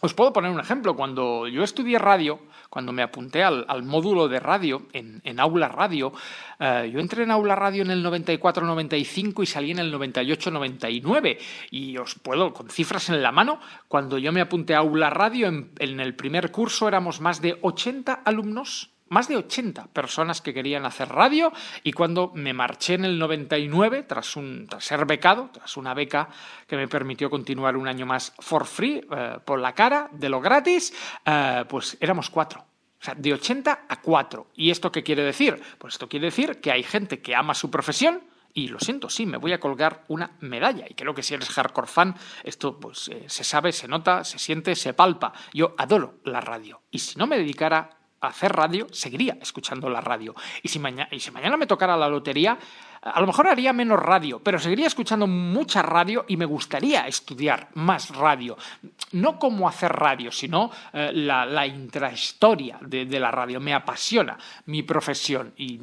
os 0.00 0.14
puedo 0.14 0.32
poner 0.32 0.50
un 0.50 0.58
ejemplo. 0.58 0.96
Cuando 0.96 1.46
yo 1.46 1.62
estudié 1.62 1.98
radio, 1.98 2.40
cuando 2.70 2.90
me 2.90 3.02
apunté 3.02 3.44
al, 3.44 3.82
módulo 3.84 4.28
de 4.28 4.40
radio 4.40 4.88
en, 4.92 5.38
Aula 5.38 5.68
Radio, 5.68 6.12
eh, 6.58 6.90
yo 6.92 6.98
entré 6.98 7.22
en 7.22 7.30
Aula 7.30 7.54
Radio 7.54 7.82
en 7.82 7.90
el 7.90 8.04
94-95 8.04 9.42
y 9.42 9.46
salí 9.46 9.70
en 9.70 9.78
el 9.78 9.94
98-99. 9.94 11.38
Y 11.70 11.98
os 11.98 12.16
puedo, 12.16 12.52
con 12.52 12.70
cifras 12.70 13.10
en 13.10 13.22
la 13.22 13.30
mano, 13.30 13.60
cuando 13.88 14.18
yo 14.18 14.32
me 14.32 14.40
apunté 14.40 14.74
a 14.74 14.78
Aula 14.78 15.10
Radio, 15.10 15.48
en 15.48 16.00
el 16.00 16.14
primer 16.16 16.50
curso 16.50 16.88
éramos 16.88 17.20
más 17.20 17.40
de 17.42 17.58
80 17.60 18.22
alumnos 18.24 18.91
más 19.12 19.28
de 19.28 19.36
80 19.36 19.88
personas 19.88 20.40
que 20.40 20.54
querían 20.54 20.86
hacer 20.86 21.08
radio 21.10 21.52
y 21.84 21.92
cuando 21.92 22.32
me 22.34 22.54
marché 22.54 22.94
en 22.94 23.04
el 23.04 23.18
99, 23.18 24.04
tras, 24.04 24.36
un, 24.36 24.66
tras 24.66 24.84
ser 24.84 25.04
becado, 25.04 25.50
tras 25.52 25.76
una 25.76 25.92
beca 25.92 26.30
que 26.66 26.76
me 26.76 26.88
permitió 26.88 27.28
continuar 27.28 27.76
un 27.76 27.86
año 27.86 28.06
más 28.06 28.32
for 28.38 28.66
free, 28.66 29.06
eh, 29.14 29.38
por 29.44 29.60
la 29.60 29.74
cara, 29.74 30.08
de 30.12 30.30
lo 30.30 30.40
gratis, 30.40 30.94
eh, 31.26 31.64
pues 31.68 31.98
éramos 32.00 32.30
cuatro. 32.30 32.60
O 32.60 33.04
sea, 33.04 33.14
de 33.14 33.34
80 33.34 33.86
a 33.88 34.00
4. 34.00 34.46
¿Y 34.54 34.70
esto 34.70 34.90
qué 34.90 35.02
quiere 35.02 35.24
decir? 35.24 35.60
Pues 35.76 35.94
esto 35.94 36.08
quiere 36.08 36.26
decir 36.26 36.60
que 36.60 36.70
hay 36.70 36.82
gente 36.82 37.20
que 37.20 37.34
ama 37.34 37.52
su 37.54 37.70
profesión, 37.70 38.22
y 38.54 38.68
lo 38.68 38.78
siento, 38.78 39.08
sí, 39.08 39.24
me 39.24 39.38
voy 39.38 39.52
a 39.52 39.60
colgar 39.60 40.04
una 40.08 40.36
medalla. 40.40 40.84
Y 40.88 40.94
creo 40.94 41.14
que 41.14 41.22
si 41.22 41.32
eres 41.32 41.48
hardcore 41.48 41.86
fan, 41.86 42.14
esto 42.44 42.78
pues 42.78 43.08
eh, 43.08 43.24
se 43.26 43.44
sabe, 43.44 43.72
se 43.72 43.88
nota, 43.88 44.24
se 44.24 44.38
siente, 44.38 44.74
se 44.76 44.92
palpa. 44.92 45.32
Yo 45.54 45.74
adoro 45.78 46.20
la 46.24 46.42
radio. 46.42 46.82
Y 46.90 46.98
si 46.98 47.18
no 47.18 47.26
me 47.26 47.38
dedicara 47.38 48.01
hacer 48.28 48.52
radio, 48.52 48.86
seguiría 48.90 49.38
escuchando 49.40 49.88
la 49.88 50.00
radio. 50.00 50.34
Y 50.62 50.68
si, 50.68 50.78
mañana, 50.78 51.08
y 51.10 51.20
si 51.20 51.30
mañana 51.30 51.56
me 51.56 51.66
tocara 51.66 51.96
la 51.96 52.08
lotería, 52.08 52.58
a 53.02 53.20
lo 53.20 53.26
mejor 53.26 53.48
haría 53.48 53.72
menos 53.72 53.98
radio, 53.98 54.40
pero 54.40 54.60
seguiría 54.60 54.86
escuchando 54.86 55.26
mucha 55.26 55.82
radio 55.82 56.24
y 56.28 56.36
me 56.36 56.44
gustaría 56.44 57.06
estudiar 57.08 57.68
más 57.74 58.10
radio. 58.10 58.56
No 59.12 59.38
cómo 59.38 59.68
hacer 59.68 59.92
radio, 59.92 60.30
sino 60.30 60.70
eh, 60.92 61.10
la, 61.12 61.66
intrahistoria 61.66 62.78
de, 62.80 63.04
de, 63.06 63.20
la 63.20 63.32
radio. 63.32 63.60
Me 63.60 63.74
apasiona 63.74 64.38
mi 64.66 64.84
profesión 64.84 65.52
y 65.56 65.80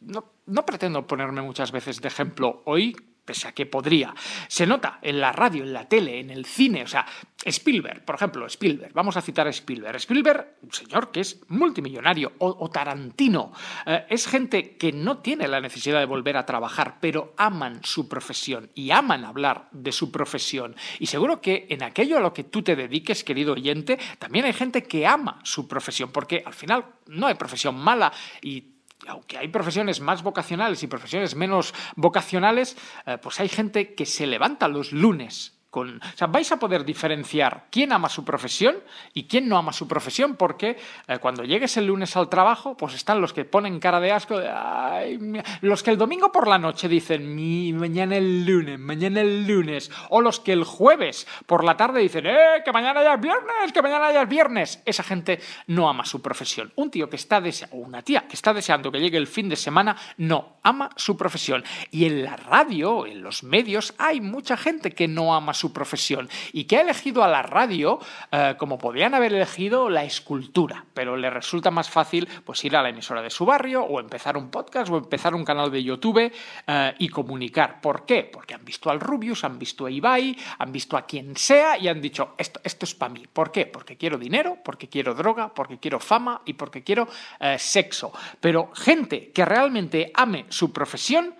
no, 0.00 0.24
no 0.46 0.64
pretendo 0.64 1.06
ponerme 1.06 1.42
muchas 1.42 1.72
veces 1.72 2.00
de 2.00 2.08
ejemplo 2.08 2.62
hoy 2.66 2.94
pese 3.30 3.46
a 3.46 3.52
que 3.52 3.66
podría. 3.66 4.12
Se 4.48 4.66
nota 4.66 4.98
en 5.02 5.20
la 5.20 5.30
radio, 5.30 5.62
en 5.62 5.72
la 5.72 5.86
tele, 5.86 6.18
en 6.18 6.30
el 6.30 6.44
cine, 6.44 6.82
o 6.82 6.88
sea, 6.88 7.06
Spielberg, 7.44 8.04
por 8.04 8.16
ejemplo, 8.16 8.44
Spielberg, 8.46 8.92
vamos 8.92 9.16
a 9.16 9.22
citar 9.22 9.46
a 9.46 9.50
Spielberg. 9.50 9.96
Spielberg, 9.96 10.56
un 10.62 10.72
señor 10.72 11.12
que 11.12 11.20
es 11.20 11.40
multimillonario, 11.46 12.32
o, 12.38 12.68
Tarantino, 12.70 13.52
eh, 13.86 14.04
es 14.10 14.26
gente 14.26 14.76
que 14.76 14.90
no 14.90 15.18
tiene 15.18 15.46
la 15.46 15.60
necesidad 15.60 16.00
de 16.00 16.06
volver 16.06 16.36
a 16.36 16.44
trabajar, 16.44 16.98
pero 17.00 17.34
aman 17.36 17.80
su 17.84 18.08
profesión 18.08 18.68
y 18.74 18.90
aman 18.90 19.24
hablar 19.24 19.68
de 19.70 19.92
su 19.92 20.10
profesión. 20.10 20.74
Y 20.98 21.06
seguro 21.06 21.40
que 21.40 21.68
en 21.70 21.84
aquello 21.84 22.16
a 22.16 22.20
lo 22.20 22.34
que 22.34 22.44
tú 22.44 22.62
te 22.62 22.74
dediques, 22.74 23.22
querido 23.22 23.52
oyente, 23.52 23.96
también 24.18 24.44
hay 24.44 24.52
gente 24.52 24.82
que 24.82 25.06
ama 25.06 25.38
su 25.44 25.68
profesión, 25.68 26.10
porque 26.10 26.42
al 26.44 26.54
final 26.54 26.84
no 27.06 27.28
hay 27.28 27.34
profesión 27.34 27.76
mala 27.76 28.12
y 28.42 28.79
aunque 29.06 29.38
hay 29.38 29.48
profesiones 29.48 30.00
más 30.00 30.22
vocacionales 30.22 30.82
y 30.82 30.86
profesiones 30.86 31.34
menos 31.34 31.74
vocacionales, 31.96 32.76
eh, 33.06 33.18
pues 33.22 33.40
hay 33.40 33.48
gente 33.48 33.94
que 33.94 34.06
se 34.06 34.26
levanta 34.26 34.68
los 34.68 34.92
lunes 34.92 35.59
con, 35.70 35.98
o 35.98 36.16
sea, 36.16 36.26
vais 36.26 36.50
a 36.50 36.58
poder 36.58 36.84
diferenciar 36.84 37.66
quién 37.70 37.92
ama 37.92 38.08
su 38.08 38.24
profesión 38.24 38.76
y 39.14 39.24
quién 39.24 39.48
no 39.48 39.56
ama 39.56 39.72
su 39.72 39.86
profesión, 39.86 40.36
porque 40.36 40.76
eh, 41.06 41.18
cuando 41.18 41.44
llegues 41.44 41.76
el 41.76 41.86
lunes 41.86 42.16
al 42.16 42.28
trabajo, 42.28 42.76
pues 42.76 42.94
están 42.94 43.20
los 43.20 43.32
que 43.32 43.44
ponen 43.44 43.78
cara 43.78 44.00
de 44.00 44.12
asco, 44.12 44.38
de, 44.38 44.50
Ay, 44.50 45.18
los 45.60 45.82
que 45.82 45.90
el 45.90 45.98
domingo 45.98 46.32
por 46.32 46.48
la 46.48 46.58
noche 46.58 46.88
dicen, 46.88 47.34
mi, 47.34 47.72
mañana 47.72 48.16
el 48.16 48.44
lunes, 48.44 48.78
mañana 48.78 49.20
el 49.20 49.46
lunes, 49.46 49.90
o 50.08 50.20
los 50.20 50.40
que 50.40 50.52
el 50.52 50.64
jueves 50.64 51.26
por 51.46 51.64
la 51.64 51.76
tarde 51.76 52.00
dicen, 52.00 52.26
eh, 52.26 52.62
que 52.64 52.72
mañana 52.72 53.02
ya 53.02 53.14
es 53.14 53.20
viernes, 53.20 53.72
que 53.72 53.82
mañana 53.82 54.12
ya 54.12 54.22
es 54.22 54.28
viernes. 54.28 54.82
Esa 54.84 55.02
gente 55.02 55.40
no 55.66 55.88
ama 55.88 56.04
su 56.04 56.20
profesión. 56.20 56.72
Un 56.76 56.90
tío 56.90 57.08
que 57.08 57.16
está 57.16 57.40
deseando, 57.40 57.76
una 57.76 58.02
tía 58.02 58.26
que 58.26 58.34
está 58.34 58.52
deseando 58.52 58.90
que 58.90 59.00
llegue 59.00 59.18
el 59.18 59.26
fin 59.26 59.48
de 59.48 59.56
semana, 59.56 59.96
no 60.16 60.56
ama 60.62 60.90
su 60.96 61.16
profesión. 61.16 61.62
Y 61.90 62.06
en 62.06 62.24
la 62.24 62.36
radio, 62.36 63.06
en 63.06 63.22
los 63.22 63.44
medios, 63.44 63.94
hay 63.98 64.20
mucha 64.20 64.56
gente 64.56 64.92
que 64.92 65.06
no 65.06 65.34
ama 65.34 65.54
su 65.54 65.59
profesión 65.68 66.28
y 66.52 66.64
que 66.64 66.78
ha 66.78 66.80
elegido 66.80 67.22
a 67.22 67.28
la 67.28 67.42
radio 67.42 67.98
eh, 68.32 68.54
como 68.58 68.78
podían 68.78 69.14
haber 69.14 69.34
elegido 69.34 69.88
la 69.88 70.04
escultura, 70.04 70.84
pero 70.94 71.16
le 71.16 71.30
resulta 71.30 71.70
más 71.70 71.90
fácil 71.90 72.26
pues 72.44 72.64
ir 72.64 72.76
a 72.76 72.82
la 72.82 72.88
emisora 72.88 73.22
de 73.22 73.30
su 73.30 73.44
barrio 73.44 73.82
o 73.82 74.00
empezar 74.00 74.36
un 74.36 74.50
podcast 74.50 74.90
o 74.90 74.96
empezar 74.96 75.34
un 75.34 75.44
canal 75.44 75.70
de 75.70 75.82
YouTube 75.82 76.32
eh, 76.66 76.94
y 76.98 77.08
comunicar. 77.08 77.80
¿Por 77.80 78.06
qué? 78.06 78.28
Porque 78.32 78.54
han 78.54 78.64
visto 78.64 78.90
al 78.90 79.00
Rubius, 79.00 79.44
han 79.44 79.58
visto 79.58 79.86
a 79.86 79.90
Ibai, 79.90 80.36
han 80.58 80.72
visto 80.72 80.96
a 80.96 81.02
quien 81.02 81.36
sea 81.36 81.78
y 81.78 81.88
han 81.88 82.00
dicho, 82.00 82.34
esto, 82.38 82.60
esto 82.64 82.84
es 82.86 82.94
para 82.94 83.12
mí. 83.12 83.26
¿Por 83.32 83.52
qué? 83.52 83.66
Porque 83.66 83.96
quiero 83.96 84.18
dinero, 84.18 84.58
porque 84.64 84.88
quiero 84.88 85.14
droga, 85.14 85.52
porque 85.54 85.78
quiero 85.78 86.00
fama 86.00 86.42
y 86.44 86.54
porque 86.54 86.82
quiero 86.82 87.08
eh, 87.38 87.58
sexo. 87.58 88.12
Pero 88.40 88.72
gente 88.74 89.30
que 89.30 89.44
realmente 89.44 90.10
ame 90.14 90.46
su 90.48 90.72
profesión, 90.72 91.34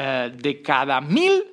de 0.00 0.62
cada 0.62 0.98
mil, 1.02 1.44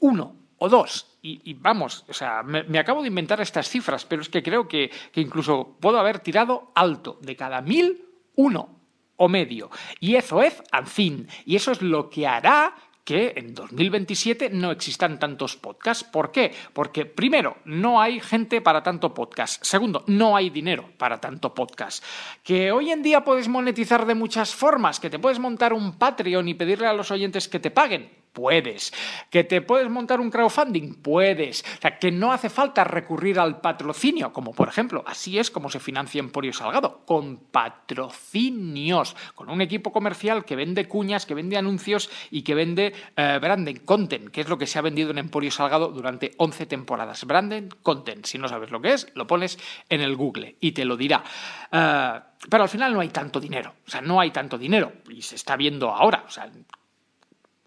uno 0.00 0.34
o 0.58 0.68
dos 0.68 1.09
y, 1.22 1.50
y, 1.50 1.54
vamos, 1.54 2.04
o 2.08 2.14
sea, 2.14 2.42
me, 2.42 2.78
acabo 2.78 3.02
de 3.02 3.08
inventar 3.08 3.40
estas 3.40 3.68
cifras, 3.68 4.04
pero 4.04 4.22
es 4.22 4.28
que 4.28 4.42
creo 4.42 4.66
que, 4.66 4.90
incluso 5.16 5.76
puedo 5.80 5.98
haber 5.98 6.20
tirado 6.20 6.72
alto. 6.74 7.18
De 7.20 7.36
cada 7.36 7.60
mil, 7.60 8.04
uno 8.36 8.80
o 9.16 9.28
medio. 9.28 9.70
Y 10.00 10.16
eso 10.16 10.42
es 10.42 10.62
fin. 10.86 11.28
Y 11.44 11.56
eso 11.56 11.72
es 11.72 11.82
lo 11.82 12.08
que 12.08 12.26
hará 12.26 12.74
que 13.04 13.34
en 13.36 13.54
2027 13.54 14.50
no 14.50 14.70
existan 14.70 15.18
tantos 15.18 15.56
podcasts. 15.56 16.04
¿Por 16.04 16.30
qué? 16.30 16.54
Porque 16.72 17.04
primero, 17.04 17.58
no 17.64 18.00
hay 18.00 18.20
gente 18.20 18.60
para 18.60 18.82
tanto 18.82 19.12
podcast. 19.12 19.62
Segundo, 19.64 20.04
no 20.06 20.36
hay 20.36 20.48
dinero 20.48 20.90
para 20.96 21.20
tanto 21.20 21.52
podcast. 21.52 22.02
Que 22.42 22.72
hoy 22.72 22.90
en 22.90 23.02
día 23.02 23.24
puedes 23.24 23.48
monetizar 23.48 24.06
de 24.06 24.14
muchas 24.14 24.54
formas, 24.54 25.00
que 25.00 25.10
te 25.10 25.18
puedes 25.18 25.38
montar 25.38 25.72
un 25.72 25.98
Patreon 25.98 26.48
y 26.48 26.54
pedirle 26.54 26.86
a 26.86 26.94
los 26.94 27.10
oyentes 27.10 27.48
que 27.48 27.60
te 27.60 27.70
paguen. 27.70 28.19
Puedes. 28.32 28.92
¿Que 29.28 29.44
te 29.44 29.60
puedes 29.60 29.90
montar 29.90 30.20
un 30.20 30.30
crowdfunding? 30.30 30.94
Puedes. 31.02 31.62
O 31.62 31.80
sea, 31.80 31.98
que 31.98 32.12
no 32.12 32.32
hace 32.32 32.48
falta 32.48 32.84
recurrir 32.84 33.40
al 33.40 33.60
patrocinio, 33.60 34.32
como 34.32 34.52
por 34.52 34.68
ejemplo, 34.68 35.02
así 35.06 35.38
es 35.38 35.50
como 35.50 35.68
se 35.68 35.80
financia 35.80 36.20
Emporio 36.20 36.52
Salgado, 36.52 37.02
con 37.06 37.38
patrocinios, 37.38 39.16
con 39.34 39.50
un 39.50 39.60
equipo 39.60 39.92
comercial 39.92 40.44
que 40.44 40.56
vende 40.56 40.86
cuñas, 40.86 41.26
que 41.26 41.34
vende 41.34 41.56
anuncios 41.56 42.08
y 42.30 42.42
que 42.42 42.54
vende 42.54 42.92
eh, 43.16 43.38
branding 43.40 43.80
content, 43.84 44.28
que 44.30 44.42
es 44.42 44.48
lo 44.48 44.58
que 44.58 44.66
se 44.66 44.78
ha 44.78 44.82
vendido 44.82 45.10
en 45.10 45.18
Emporio 45.18 45.50
Salgado 45.50 45.88
durante 45.88 46.32
11 46.36 46.66
temporadas. 46.66 47.24
Branding 47.24 47.68
content, 47.82 48.26
si 48.26 48.38
no 48.38 48.48
sabes 48.48 48.70
lo 48.70 48.80
que 48.80 48.92
es, 48.92 49.08
lo 49.14 49.26
pones 49.26 49.58
en 49.88 50.00
el 50.00 50.14
Google 50.14 50.56
y 50.60 50.72
te 50.72 50.84
lo 50.84 50.96
dirá. 50.96 51.24
Uh, 51.72 52.30
pero 52.48 52.62
al 52.62 52.68
final 52.68 52.94
no 52.94 53.00
hay 53.00 53.08
tanto 53.08 53.38
dinero, 53.38 53.74
o 53.86 53.90
sea, 53.90 54.00
no 54.00 54.18
hay 54.18 54.30
tanto 54.30 54.56
dinero 54.56 54.92
y 55.10 55.20
se 55.20 55.34
está 55.34 55.56
viendo 55.56 55.90
ahora, 55.90 56.24
o 56.26 56.30
sea, 56.30 56.50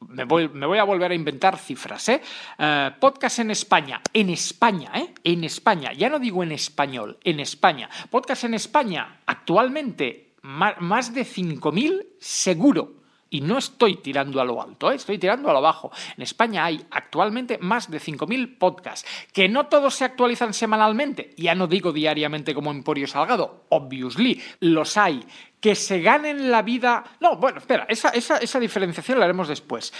me 0.09 0.23
voy, 0.25 0.49
me 0.49 0.65
voy, 0.65 0.77
a 0.77 0.83
volver 0.83 1.11
a 1.11 1.15
inventar 1.15 1.57
cifras, 1.57 2.09
¿eh? 2.09 2.21
Uh, 2.59 2.99
podcast 2.99 3.39
en 3.39 3.51
España, 3.51 4.01
en 4.13 4.29
España, 4.29 4.91
¿eh? 4.95 5.13
En 5.23 5.43
España, 5.43 5.93
ya 5.93 6.09
no 6.09 6.19
digo 6.19 6.43
en 6.43 6.51
español, 6.51 7.17
en 7.23 7.39
España. 7.39 7.89
Podcast 8.09 8.45
en 8.45 8.53
España, 8.53 9.21
actualmente 9.25 10.33
más 10.43 11.13
de 11.13 11.25
5.000 11.25 12.07
seguro. 12.19 13.02
Y 13.33 13.41
no 13.41 13.57
estoy 13.57 13.95
tirando 13.95 14.39
a 14.39 14.45
lo 14.45 14.61
alto, 14.61 14.91
¿eh? 14.91 14.95
estoy 14.95 15.17
tirando 15.17 15.49
a 15.49 15.53
lo 15.53 15.59
bajo. 15.59 15.91
En 16.15 16.21
España 16.21 16.65
hay 16.65 16.85
actualmente 16.91 17.57
más 17.57 17.89
de 17.89 17.99
5.000 17.99 18.59
podcasts, 18.59 19.09
que 19.33 19.49
no 19.49 19.65
todos 19.65 19.95
se 19.95 20.05
actualizan 20.05 20.53
semanalmente, 20.53 21.33
ya 21.35 21.55
no 21.55 21.65
digo 21.65 21.91
diariamente 21.91 22.53
como 22.53 22.69
Emporio 22.69 23.07
Salgado, 23.07 23.65
obviously, 23.69 24.39
los 24.59 24.97
hay. 24.97 25.25
Que 25.59 25.73
se 25.73 25.99
ganen 26.01 26.51
la 26.51 26.61
vida... 26.61 27.03
No, 27.21 27.37
bueno, 27.37 27.57
espera, 27.57 27.87
esa, 27.89 28.09
esa, 28.09 28.37
esa 28.37 28.59
diferenciación 28.59 29.17
la 29.17 29.25
haremos 29.25 29.47
después. 29.47 29.91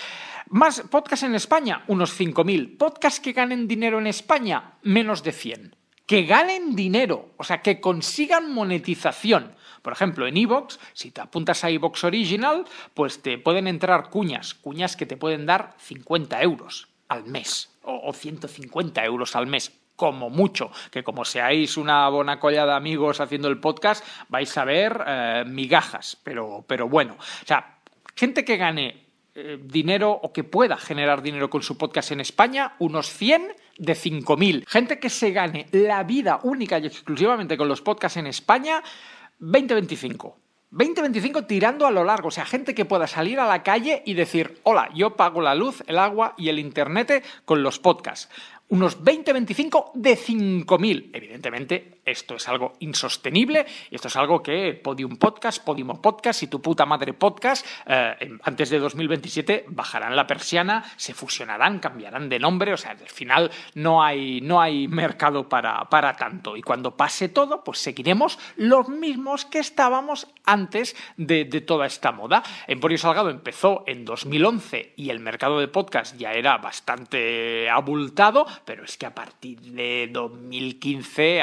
Más 0.49 0.81
podcasts 0.81 1.23
en 1.23 1.33
España, 1.33 1.85
unos 1.87 2.19
5.000. 2.19 2.77
Podcasts 2.77 3.19
que 3.19 3.33
ganen 3.33 3.67
dinero 3.67 3.97
en 3.97 4.05
España, 4.05 4.73
menos 4.83 5.23
de 5.23 5.31
100 5.31 5.75
que 6.05 6.23
ganen 6.23 6.75
dinero, 6.75 7.31
o 7.37 7.43
sea, 7.43 7.61
que 7.61 7.79
consigan 7.79 8.53
monetización. 8.53 9.55
Por 9.83 9.93
ejemplo, 9.93 10.25
en 10.25 10.37
Evox, 10.37 10.79
si 10.93 11.11
te 11.11 11.21
apuntas 11.21 11.63
a 11.63 11.69
Evox 11.69 12.03
Original, 12.05 12.65
pues 12.95 13.21
te 13.21 13.37
pueden 13.37 13.67
entrar 13.67 14.09
cuñas, 14.09 14.55
cuñas 14.55 14.95
que 14.95 15.05
te 15.05 15.17
pueden 15.17 15.45
dar 15.45 15.75
50 15.77 16.41
euros 16.41 16.87
al 17.09 17.25
mes 17.25 17.69
o, 17.83 18.09
o 18.09 18.13
150 18.13 19.05
euros 19.05 19.35
al 19.35 19.45
mes. 19.45 19.71
Como 19.95 20.31
mucho, 20.31 20.71
que 20.89 21.03
como 21.03 21.23
seáis 21.23 21.77
una 21.77 22.09
buena 22.09 22.39
colla 22.39 22.65
de 22.65 22.73
amigos 22.73 23.19
haciendo 23.21 23.47
el 23.47 23.59
podcast, 23.59 24.03
vais 24.27 24.57
a 24.57 24.65
ver 24.65 25.03
eh, 25.05 25.43
migajas, 25.45 26.17
pero, 26.23 26.65
pero 26.67 26.89
bueno. 26.89 27.13
O 27.13 27.45
sea, 27.45 27.77
gente 28.15 28.43
que 28.43 28.57
gane 28.57 29.03
eh, 29.35 29.59
dinero 29.61 30.11
o 30.11 30.33
que 30.33 30.43
pueda 30.43 30.77
generar 30.77 31.21
dinero 31.21 31.49
con 31.49 31.63
su 31.63 31.77
podcast 31.77 32.11
en 32.11 32.21
España, 32.21 32.75
unos 32.79 33.07
100 33.09 33.55
de 33.77 33.93
5.000. 33.93 34.63
Gente 34.67 34.99
que 34.99 35.09
se 35.09 35.31
gane 35.31 35.67
la 35.71 36.03
vida 36.03 36.39
única 36.43 36.79
y 36.79 36.87
exclusivamente 36.87 37.57
con 37.57 37.67
los 37.67 37.81
podcasts 37.81 38.17
en 38.17 38.27
España, 38.27 38.83
20-25. 39.39 40.33
20-25 40.73 41.45
tirando 41.45 41.85
a 41.85 41.91
lo 41.91 42.03
largo, 42.03 42.29
o 42.29 42.31
sea, 42.31 42.45
gente 42.45 42.73
que 42.73 42.85
pueda 42.85 43.05
salir 43.05 43.39
a 43.39 43.47
la 43.47 43.61
calle 43.61 44.01
y 44.05 44.15
decir, 44.15 44.59
hola, 44.63 44.89
yo 44.95 45.15
pago 45.15 45.41
la 45.41 45.53
luz, 45.53 45.83
el 45.85 45.99
agua 45.99 46.33
y 46.35 46.49
el 46.49 46.57
internet 46.57 47.23
con 47.45 47.61
los 47.61 47.77
podcasts. 47.77 48.29
Unos 48.69 49.03
20-25 49.03 49.91
de 49.93 50.17
5.000. 50.17 51.11
Evidentemente, 51.13 52.01
esto 52.05 52.35
es 52.35 52.47
algo 52.47 52.73
insostenible, 52.79 53.65
esto 53.91 54.07
es 54.07 54.15
algo 54.15 54.41
que 54.43 54.73
Podium 54.73 55.17
Podcast, 55.17 55.63
Podimo 55.63 56.01
Podcast 56.01 56.43
y 56.43 56.47
tu 56.47 56.61
puta 56.61 56.85
madre 56.85 57.13
podcast, 57.13 57.65
eh, 57.85 58.37
antes 58.43 58.69
de 58.69 58.79
2027 58.79 59.65
bajarán 59.69 60.15
la 60.15 60.27
persiana, 60.27 60.83
se 60.97 61.13
fusionarán, 61.13 61.79
cambiarán 61.79 62.29
de 62.29 62.39
nombre, 62.39 62.73
o 62.73 62.77
sea, 62.77 62.91
al 62.91 62.97
final 63.09 63.51
no 63.75 64.03
hay, 64.03 64.41
no 64.41 64.61
hay 64.61 64.87
mercado 64.87 65.47
para, 65.47 65.89
para 65.89 66.15
tanto. 66.15 66.57
Y 66.57 66.61
cuando 66.61 66.95
pase 66.95 67.29
todo, 67.29 67.63
pues 67.63 67.79
seguiremos 67.79 68.39
los 68.55 68.89
mismos 68.89 69.45
que 69.45 69.59
estábamos 69.59 70.27
antes 70.45 70.95
de, 71.17 71.45
de 71.45 71.61
toda 71.61 71.85
esta 71.85 72.11
moda. 72.11 72.43
Emporio 72.67 72.97
Salgado 72.97 73.29
empezó 73.29 73.83
en 73.87 74.05
2011 74.05 74.93
y 74.95 75.09
el 75.09 75.19
mercado 75.19 75.59
de 75.59 75.67
podcast 75.67 76.17
ya 76.17 76.33
era 76.33 76.57
bastante 76.57 77.69
abultado, 77.69 78.45
pero 78.65 78.83
es 78.83 78.97
que 78.97 79.05
a 79.05 79.15
partir 79.15 79.59
de 79.61 80.09
2015, 80.11 81.41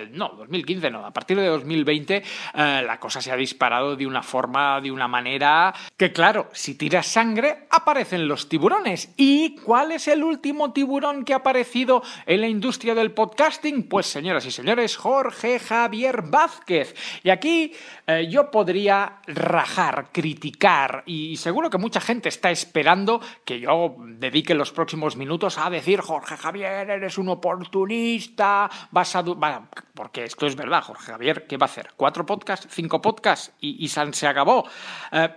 eh, 0.00 0.08
no, 0.12 0.30
2015 0.30 0.90
no, 0.90 1.04
a 1.04 1.12
partir 1.12 1.38
de 1.38 1.46
2020 1.46 2.16
eh, 2.16 2.22
la 2.54 2.98
cosa 2.98 3.20
se 3.20 3.32
ha 3.32 3.36
disparado 3.36 3.96
de 3.96 4.06
una 4.06 4.22
forma, 4.22 4.80
de 4.80 4.90
una 4.90 5.08
manera 5.08 5.74
que 5.96 6.12
claro, 6.12 6.48
si 6.52 6.74
tiras 6.74 7.06
sangre 7.06 7.66
aparecen 7.70 8.28
los 8.28 8.48
tiburones. 8.48 9.12
¿Y 9.16 9.56
cuál 9.56 9.92
es 9.92 10.08
el 10.08 10.22
último 10.22 10.72
tiburón 10.72 11.24
que 11.24 11.32
ha 11.32 11.38
aparecido 11.38 12.02
en 12.26 12.40
la 12.40 12.48
industria 12.48 12.94
del 12.94 13.12
podcasting? 13.12 13.88
Pues 13.88 14.06
señoras 14.06 14.44
y 14.46 14.50
señores, 14.50 14.96
Jorge 14.96 15.58
Javier 15.58 16.22
Vázquez. 16.22 16.94
Y 17.22 17.30
aquí 17.30 17.72
eh, 18.06 18.28
yo 18.30 18.50
podría 18.50 19.20
rajar, 19.26 20.08
criticar 20.12 21.02
y 21.06 21.36
seguro 21.36 21.70
que 21.70 21.78
mucha 21.78 22.00
gente 22.00 22.28
está 22.28 22.50
esperando 22.50 23.20
que 23.44 23.60
yo 23.60 23.96
dedique 23.98 24.54
los 24.54 24.72
próximos 24.72 25.16
minutos 25.16 25.58
a 25.58 25.70
decir 25.70 26.00
Jorge 26.00 26.36
Javier, 26.36 26.90
eres 26.90 27.18
un 27.18 27.28
oportunista, 27.28 28.70
vas 28.90 29.16
a... 29.16 29.22
du-". 29.22 29.38
Va, 29.38 29.68
porque 30.00 30.24
esto 30.24 30.46
es 30.46 30.56
verdad, 30.56 30.82
Jorge 30.82 31.12
Javier, 31.12 31.46
¿qué 31.46 31.58
va 31.58 31.66
a 31.66 31.68
hacer? 31.68 31.90
¿Cuatro 31.94 32.24
podcasts? 32.24 32.66
¿Cinco 32.70 33.02
podcasts? 33.02 33.52
Y, 33.60 33.86
san- 33.88 34.14
se 34.14 34.26
acabó. 34.26 34.66
Eh, 35.12 35.28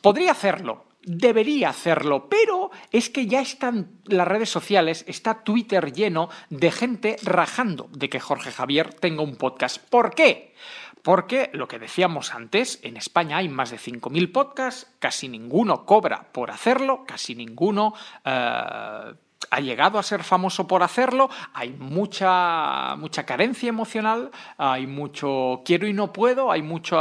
podría 0.00 0.30
hacerlo. 0.30 0.84
Debería 1.02 1.70
hacerlo, 1.70 2.28
pero 2.28 2.70
es 2.92 3.10
que 3.10 3.26
ya 3.26 3.40
están 3.40 3.98
las 4.04 4.28
redes 4.28 4.48
sociales, 4.48 5.04
está 5.08 5.42
Twitter 5.42 5.92
lleno 5.92 6.28
de 6.50 6.70
gente 6.70 7.16
rajando 7.24 7.88
de 7.90 8.08
que 8.08 8.20
Jorge 8.20 8.52
Javier 8.52 8.94
tenga 8.94 9.22
un 9.24 9.34
podcast. 9.34 9.78
¿Por 9.90 10.14
qué? 10.14 10.54
Porque 11.02 11.50
lo 11.52 11.66
que 11.66 11.80
decíamos 11.80 12.32
antes, 12.32 12.78
en 12.84 12.96
España 12.96 13.38
hay 13.38 13.48
más 13.48 13.70
de 13.72 13.78
5.000 13.78 14.30
podcasts, 14.30 14.86
casi 15.00 15.28
ninguno 15.28 15.84
cobra 15.84 16.28
por 16.30 16.52
hacerlo, 16.52 17.02
casi 17.04 17.34
ninguno 17.34 17.92
eh, 18.24 19.14
ha 19.50 19.60
llegado 19.60 19.98
a 19.98 20.02
ser 20.02 20.22
famoso 20.22 20.66
por 20.66 20.82
hacerlo, 20.82 21.30
hay 21.54 21.70
mucha, 21.70 22.96
mucha 22.96 23.24
carencia 23.24 23.68
emocional, 23.68 24.30
hay 24.58 24.86
mucho 24.86 25.62
quiero 25.64 25.86
y 25.86 25.92
no 25.92 26.12
puedo, 26.12 26.50
hay 26.50 26.62
mucho 26.62 26.96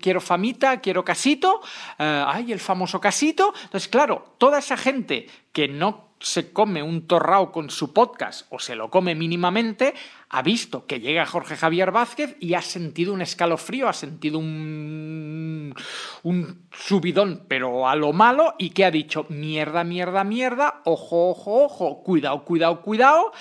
quiero 0.00 0.20
famita, 0.20 0.80
quiero 0.80 1.04
casito, 1.04 1.60
eh, 1.98 2.24
hay 2.26 2.52
el 2.52 2.60
famoso 2.60 3.00
casito. 3.00 3.52
Entonces, 3.64 3.88
claro, 3.88 4.34
toda 4.38 4.58
esa 4.58 4.76
gente 4.76 5.26
que 5.52 5.68
no 5.68 6.09
se 6.20 6.52
come 6.52 6.82
un 6.82 7.06
torrao 7.06 7.50
con 7.50 7.70
su 7.70 7.92
podcast 7.92 8.46
o 8.50 8.58
se 8.58 8.74
lo 8.74 8.90
come 8.90 9.14
mínimamente, 9.14 9.94
ha 10.28 10.42
visto 10.42 10.86
que 10.86 11.00
llega 11.00 11.26
Jorge 11.26 11.56
Javier 11.56 11.90
Vázquez 11.90 12.36
y 12.38 12.54
ha 12.54 12.62
sentido 12.62 13.14
un 13.14 13.22
escalofrío, 13.22 13.88
ha 13.88 13.94
sentido 13.94 14.38
un, 14.38 15.74
un 16.22 16.68
subidón, 16.70 17.46
pero 17.48 17.88
a 17.88 17.96
lo 17.96 18.12
malo, 18.12 18.54
y 18.58 18.70
que 18.70 18.84
ha 18.84 18.90
dicho, 18.90 19.26
mierda, 19.30 19.82
mierda, 19.82 20.22
mierda, 20.22 20.82
ojo, 20.84 21.30
ojo, 21.30 21.64
ojo, 21.64 22.02
cuidado, 22.02 22.44
cuidado, 22.44 22.82
cuidado, 22.82 23.32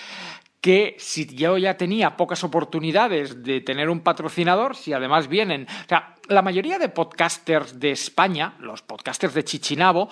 que 0.61 0.95
si 0.99 1.25
yo 1.35 1.57
ya 1.57 1.77
tenía 1.77 2.17
pocas 2.17 2.43
oportunidades 2.43 3.43
de 3.43 3.61
tener 3.61 3.89
un 3.89 4.01
patrocinador, 4.01 4.75
si 4.75 4.93
además 4.93 5.27
vienen... 5.27 5.67
O 5.85 5.87
sea, 5.87 6.15
la 6.27 6.41
mayoría 6.41 6.77
de 6.77 6.89
podcasters 6.89 7.79
de 7.79 7.91
España, 7.91 8.55
los 8.59 8.83
podcasters 8.83 9.33
de 9.33 9.43
Chichinabo, 9.43 10.09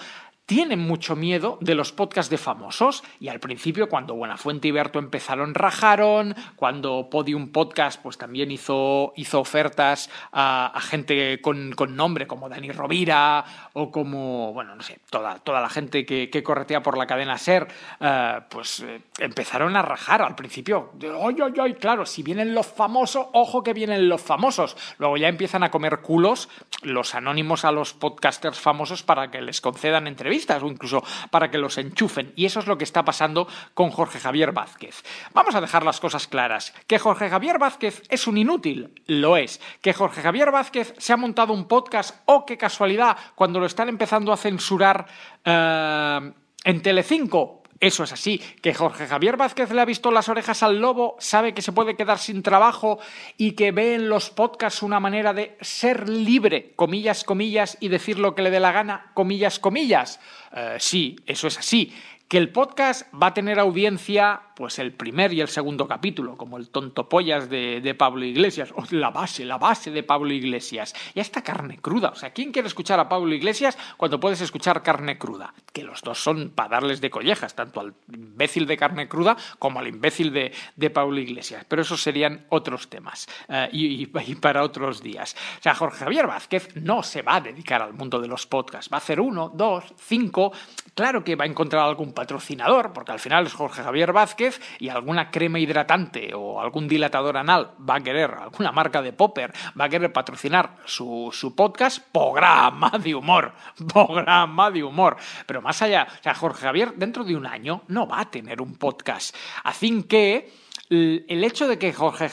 tienen 0.47 0.79
mucho 0.79 1.17
miedo 1.17 1.57
de 1.59 1.75
los 1.75 1.91
podcasts 1.91 2.31
de 2.31 2.37
famosos 2.37 3.03
y 3.19 3.27
al 3.27 3.41
principio 3.41 3.89
cuando 3.89 4.15
Buenafuente 4.15 4.69
y 4.69 4.71
Berto 4.71 4.97
empezaron 4.97 5.53
rajaron, 5.53 6.35
cuando 6.55 7.09
Podium 7.11 7.51
Podcast 7.51 8.01
pues 8.01 8.17
también 8.17 8.49
hizo, 8.49 9.11
hizo 9.17 9.41
ofertas 9.41 10.09
a, 10.31 10.79
gente 10.81 11.41
con, 11.41 11.73
con 11.73 11.97
nombre 11.97 12.27
como 12.27 12.47
Dani 12.47 12.71
Rovira 12.71 13.43
o 13.73 13.91
como, 13.91 14.53
bueno, 14.53 14.73
no 14.73 14.81
sé, 14.83 14.99
toda, 15.09 15.37
toda 15.39 15.59
la 15.59 15.69
gente 15.69 16.05
que, 16.05 16.29
que 16.29 16.43
corretea 16.43 16.81
por 16.81 16.97
la 16.97 17.07
cadena 17.07 17.37
SER, 17.37 17.67
eh, 17.99 18.39
pues 18.49 18.79
eh, 18.79 19.01
empezaron 19.19 19.75
a 19.75 19.81
rajar 19.81 20.21
al 20.21 20.35
principio. 20.35 20.93
¡Ay, 21.01 21.35
ay, 21.43 21.53
ay! 21.61 21.73
Claro, 21.73 22.05
si 22.05 22.23
vienen 22.23 22.55
los 22.55 22.67
famosos, 22.67 23.27
ojo 23.33 23.63
que 23.63 23.73
vienen 23.73 24.07
los 24.07 24.21
famosos. 24.21 24.77
Luego 24.97 25.17
ya 25.17 25.27
empiezan 25.27 25.63
a 25.63 25.71
comer 25.71 25.99
culos 25.99 26.47
los 26.83 27.15
anónimos 27.15 27.65
a 27.65 27.73
los 27.73 27.93
podcasters 27.93 28.57
famosos 28.57 29.03
para 29.03 29.29
que 29.29 29.41
les 29.41 29.59
concedan 29.59 30.07
entrevistas 30.07 30.36
o 30.61 30.67
incluso 30.67 31.03
para 31.29 31.49
que 31.49 31.57
los 31.57 31.77
enchufen. 31.77 32.33
Y 32.35 32.45
eso 32.45 32.59
es 32.59 32.67
lo 32.67 32.77
que 32.77 32.83
está 32.83 33.03
pasando 33.03 33.47
con 33.73 33.89
Jorge 33.89 34.19
Javier 34.19 34.51
Vázquez. 34.51 35.03
Vamos 35.33 35.55
a 35.55 35.61
dejar 35.61 35.83
las 35.83 35.99
cosas 35.99 36.27
claras. 36.27 36.73
¿Que 36.87 36.99
Jorge 36.99 37.29
Javier 37.29 37.59
Vázquez 37.59 38.03
es 38.09 38.27
un 38.27 38.37
inútil? 38.37 38.93
Lo 39.07 39.37
es. 39.37 39.59
¿Que 39.81 39.93
Jorge 39.93 40.21
Javier 40.21 40.51
Vázquez 40.51 40.93
se 40.97 41.13
ha 41.13 41.17
montado 41.17 41.53
un 41.53 41.67
podcast? 41.67 42.21
¡Oh, 42.25 42.45
qué 42.45 42.57
casualidad! 42.57 43.17
Cuando 43.35 43.59
lo 43.59 43.65
están 43.65 43.89
empezando 43.89 44.31
a 44.31 44.37
censurar 44.37 45.07
eh, 45.43 46.31
en 46.63 46.81
Telecinco. 46.81 47.63
Eso 47.79 48.03
es 48.03 48.11
así, 48.11 48.39
que 48.61 48.73
Jorge 48.73 49.05
Javier 49.05 49.37
Vázquez 49.37 49.71
le 49.71 49.81
ha 49.81 49.85
visto 49.85 50.09
las 50.09 50.29
orejas 50.29 50.63
al 50.63 50.79
lobo, 50.79 51.15
sabe 51.19 51.53
que 51.53 51.61
se 51.61 51.71
puede 51.71 51.95
quedar 51.95 52.17
sin 52.17 52.41
trabajo 52.41 52.97
y 53.37 53.51
que 53.51 53.71
ve 53.71 53.93
en 53.93 54.09
los 54.09 54.31
podcasts 54.31 54.81
una 54.81 54.99
manera 54.99 55.33
de 55.33 55.55
ser 55.61 56.09
libre, 56.09 56.73
comillas, 56.75 57.23
comillas, 57.23 57.77
y 57.79 57.89
decir 57.89 58.17
lo 58.17 58.33
que 58.33 58.41
le 58.41 58.49
dé 58.49 58.59
la 58.59 58.71
gana, 58.71 59.11
comillas, 59.13 59.59
comillas. 59.59 60.19
Eh, 60.55 60.77
sí, 60.79 61.17
eso 61.27 61.47
es 61.47 61.59
así. 61.59 61.93
Que 62.27 62.39
el 62.39 62.49
podcast 62.51 63.13
va 63.13 63.27
a 63.27 63.33
tener 63.33 63.59
audiencia, 63.59 64.41
pues 64.57 64.79
el 64.79 64.91
primer 64.91 65.31
y 65.33 65.41
el 65.41 65.49
segundo 65.49 65.87
capítulo, 65.87 66.35
como 66.35 66.57
el 66.57 66.69
tonto 66.71 67.07
pollas 67.07 67.47
de, 67.47 67.95
Pablo 67.95 68.25
Iglesias, 68.25 68.73
la 68.89 69.11
base, 69.11 69.45
la 69.45 69.59
base 69.59 69.91
de 69.91 70.01
Pablo 70.01 70.33
Iglesias. 70.33 70.95
Ya 71.13 71.21
está 71.21 71.43
carne 71.43 71.77
cruda. 71.77 72.09
O 72.09 72.15
sea, 72.15 72.31
¿quién 72.31 72.51
quiere 72.51 72.67
escuchar 72.67 72.99
a 72.99 73.07
Pablo 73.07 73.35
Iglesias 73.35 73.77
cuando 73.97 74.19
puedes 74.19 74.41
escuchar 74.41 74.81
carne 74.81 75.19
cruda? 75.19 75.53
Que 75.71 75.83
los 75.83 76.01
dos 76.01 76.17
son 76.23 76.49
para 76.55 76.69
darles 76.69 77.01
de 77.01 77.11
collejas, 77.11 77.53
tanto 77.53 77.79
al 77.81 77.93
imbécil 78.11 78.65
de 78.65 78.77
carne 78.77 79.07
cruda 79.07 79.37
como 79.59 79.77
al 79.77 79.87
imbécil 79.89 80.33
de, 80.33 80.51
de 80.75 80.89
Pablo 80.89 81.19
Iglesias. 81.19 81.63
Pero 81.67 81.83
esos 81.83 82.01
serían 82.01 82.47
otros 82.49 82.87
temas 82.89 83.27
eh, 83.49 83.69
y- 83.71 84.01
y 84.01 84.35
para 84.35 84.63
otros 84.63 85.03
días. 85.03 85.35
O 85.59 85.61
sea, 85.61 85.75
Jorge 85.75 85.99
Javier 85.99 86.25
Vázquez 86.25 86.75
no 86.77 87.03
se 87.03 87.21
va 87.21 87.35
a 87.35 87.41
dedicar 87.41 87.83
al 87.83 87.93
mundo 87.93 88.19
de 88.19 88.27
los 88.27 88.47
podcasts. 88.47 88.91
Va 88.91 88.97
a 88.97 89.01
hacer 89.01 89.19
uno, 89.21 89.49
dos, 89.53 89.83
cinco. 89.99 90.51
Claro 90.95 91.23
que 91.23 91.35
va 91.35 91.43
a 91.43 91.47
encontrar 91.47 91.83
algún 91.83 92.11
patrocinador, 92.11 92.91
porque 92.91 93.11
al 93.11 93.19
final 93.19 93.45
es 93.45 93.53
Jorge 93.53 93.83
Javier 93.83 94.11
Vázquez 94.13 94.46
Y 94.79 94.89
alguna 94.89 95.31
crema 95.31 95.59
hidratante 95.59 96.33
o 96.33 96.59
algún 96.61 96.87
dilatador 96.87 97.37
anal 97.37 97.71
va 97.87 97.95
a 97.95 98.01
querer, 98.01 98.31
alguna 98.31 98.71
marca 98.71 99.01
de 99.01 99.13
popper 99.13 99.53
va 99.79 99.85
a 99.85 99.89
querer 99.89 100.11
patrocinar 100.13 100.77
su, 100.85 101.29
su 101.33 101.55
podcast, 101.55 101.99
programa 102.11 102.91
de 102.99 103.15
humor, 103.15 103.53
programa 103.93 104.71
de 104.71 104.83
humor. 104.83 105.17
Pero 105.45 105.61
más 105.61 105.81
allá, 105.81 106.07
o 106.19 106.23
sea, 106.23 106.33
Jorge 106.33 106.61
Javier 106.61 106.93
dentro 106.95 107.23
de 107.23 107.35
un 107.35 107.45
año 107.45 107.83
no 107.87 108.07
va 108.07 108.21
a 108.21 108.31
tener 108.31 108.61
un 108.61 108.75
podcast. 108.75 109.35
Así 109.63 110.03
que 110.03 110.66
el 110.89 111.43
hecho 111.43 111.67
de 111.67 111.77
que 111.77 111.91
Jorge 111.91 112.29